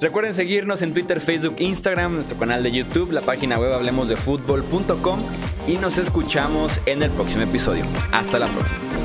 [0.00, 5.20] Recuerden seguirnos en Twitter, Facebook, Instagram, nuestro canal de YouTube, la página web hablemosdefutbol.com
[5.68, 7.84] y nos escuchamos en el próximo episodio.
[8.10, 8.99] Hasta la próxima.